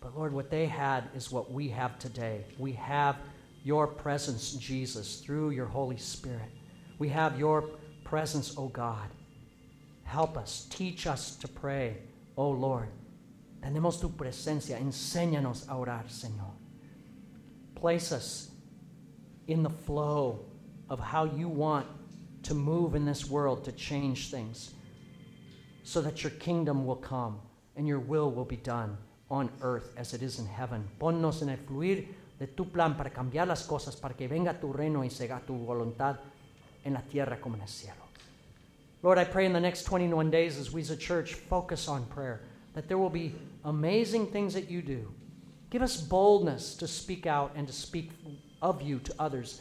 But 0.00 0.16
Lord, 0.16 0.32
what 0.32 0.50
they 0.50 0.66
had 0.66 1.08
is 1.14 1.32
what 1.32 1.50
we 1.50 1.68
have 1.70 1.98
today. 1.98 2.44
We 2.58 2.72
have 2.74 3.16
your 3.64 3.88
presence, 3.88 4.52
Jesus, 4.52 5.20
through 5.20 5.50
your 5.50 5.66
Holy 5.66 5.96
Spirit. 5.96 6.50
We 6.98 7.08
have 7.08 7.36
your 7.38 7.62
presence, 8.04 8.56
O 8.56 8.64
oh 8.64 8.68
God. 8.68 9.08
Help 10.06 10.38
us, 10.38 10.66
teach 10.70 11.06
us 11.06 11.36
to 11.36 11.48
pray, 11.48 11.98
oh 12.36 12.50
Lord. 12.50 12.88
Tenemos 13.60 14.00
tu 14.00 14.08
presencia, 14.08 14.78
enséñanos 14.78 15.68
a 15.68 15.72
orar, 15.72 16.04
Señor. 16.08 16.52
Place 17.74 18.12
us 18.12 18.50
in 19.48 19.62
the 19.62 19.70
flow 19.70 20.44
of 20.88 21.00
how 21.00 21.24
you 21.24 21.48
want 21.48 21.86
to 22.44 22.54
move 22.54 22.94
in 22.94 23.04
this 23.04 23.28
world 23.28 23.64
to 23.64 23.72
change 23.72 24.30
things 24.30 24.72
so 25.82 26.00
that 26.00 26.22
your 26.22 26.30
kingdom 26.30 26.86
will 26.86 26.96
come 26.96 27.40
and 27.76 27.88
your 27.88 27.98
will 27.98 28.30
will 28.30 28.44
be 28.44 28.56
done 28.56 28.96
on 29.28 29.50
earth 29.62 29.92
as 29.96 30.14
it 30.14 30.22
is 30.22 30.38
in 30.38 30.46
heaven. 30.46 30.88
Ponnos 31.00 31.42
en 31.42 31.48
el 31.48 31.58
fluir 31.58 32.06
de 32.38 32.46
tu 32.46 32.64
plan 32.64 32.96
para 32.96 33.10
cambiar 33.10 33.48
las 33.48 33.66
cosas, 33.66 33.96
para 33.96 34.14
que 34.14 34.28
venga 34.28 34.60
tu 34.60 34.72
reino 34.72 35.02
y 35.04 35.10
se 35.10 35.24
haga 35.24 35.40
tu 35.44 35.56
voluntad 35.56 36.20
en 36.84 36.94
la 36.94 37.02
tierra 37.02 37.40
como 37.40 37.56
en 37.56 37.62
el 37.62 37.68
cielo. 37.68 38.05
Lord, 39.02 39.18
I 39.18 39.24
pray 39.24 39.46
in 39.46 39.52
the 39.52 39.60
next 39.60 39.84
21 39.84 40.30
days 40.30 40.58
as 40.58 40.72
we 40.72 40.80
as 40.80 40.90
a 40.90 40.96
church 40.96 41.34
focus 41.34 41.88
on 41.88 42.04
prayer 42.06 42.40
that 42.74 42.88
there 42.88 42.98
will 42.98 43.10
be 43.10 43.34
amazing 43.64 44.26
things 44.26 44.52
that 44.54 44.70
you 44.70 44.82
do. 44.82 45.10
Give 45.70 45.82
us 45.82 46.00
boldness 46.00 46.74
to 46.76 46.86
speak 46.86 47.26
out 47.26 47.52
and 47.56 47.66
to 47.66 47.72
speak 47.72 48.10
of 48.62 48.82
you 48.82 48.98
to 49.00 49.14
others. 49.18 49.60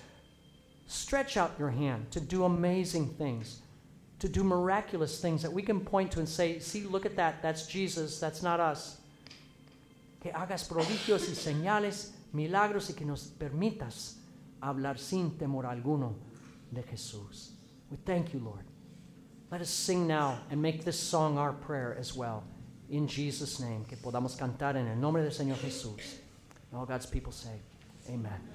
Stretch 0.87 1.37
out 1.37 1.55
your 1.57 1.71
hand 1.71 2.11
to 2.11 2.19
do 2.19 2.43
amazing 2.43 3.07
things, 3.15 3.61
to 4.19 4.29
do 4.29 4.43
miraculous 4.43 5.21
things 5.21 5.41
that 5.41 5.51
we 5.51 5.61
can 5.61 5.79
point 5.79 6.11
to 6.11 6.19
and 6.19 6.29
say, 6.29 6.59
See, 6.59 6.81
look 6.83 7.05
at 7.05 7.15
that. 7.15 7.41
That's 7.41 7.65
Jesus. 7.67 8.19
That's 8.19 8.43
not 8.43 8.59
us. 8.59 8.97
Que 10.21 10.31
hagas 10.31 10.67
prodigios 10.67 11.27
y 11.29 11.33
señales, 11.33 12.11
milagros 12.33 12.89
y 12.89 12.95
que 12.95 13.05
nos 13.05 13.27
permitas 13.27 14.15
hablar 14.61 14.99
sin 14.99 15.31
temor 15.37 15.65
alguno 15.65 16.15
de 16.71 16.83
Jesús. 16.83 17.51
We 17.89 17.97
thank 18.05 18.33
you, 18.33 18.39
Lord. 18.39 18.65
Let 19.55 19.61
us 19.61 19.69
sing 19.69 20.05
now 20.05 20.39
and 20.51 20.61
make 20.61 20.83
this 20.83 20.99
song 20.99 21.37
our 21.37 21.53
prayer 21.53 21.95
as 21.97 22.13
well. 22.13 22.43
In 22.89 23.07
Jesus' 23.07 23.61
name, 23.61 23.85
que 23.85 23.95
podamos 23.95 24.35
cantar 24.35 24.75
en 24.75 24.85
el 24.85 24.97
nombre 24.97 25.23
del 25.23 25.31
Señor 25.31 25.55
Jesús. 25.59 26.17
all 26.73 26.85
God's 26.85 27.05
people 27.05 27.31
say, 27.31 27.61
Amen. 28.09 28.54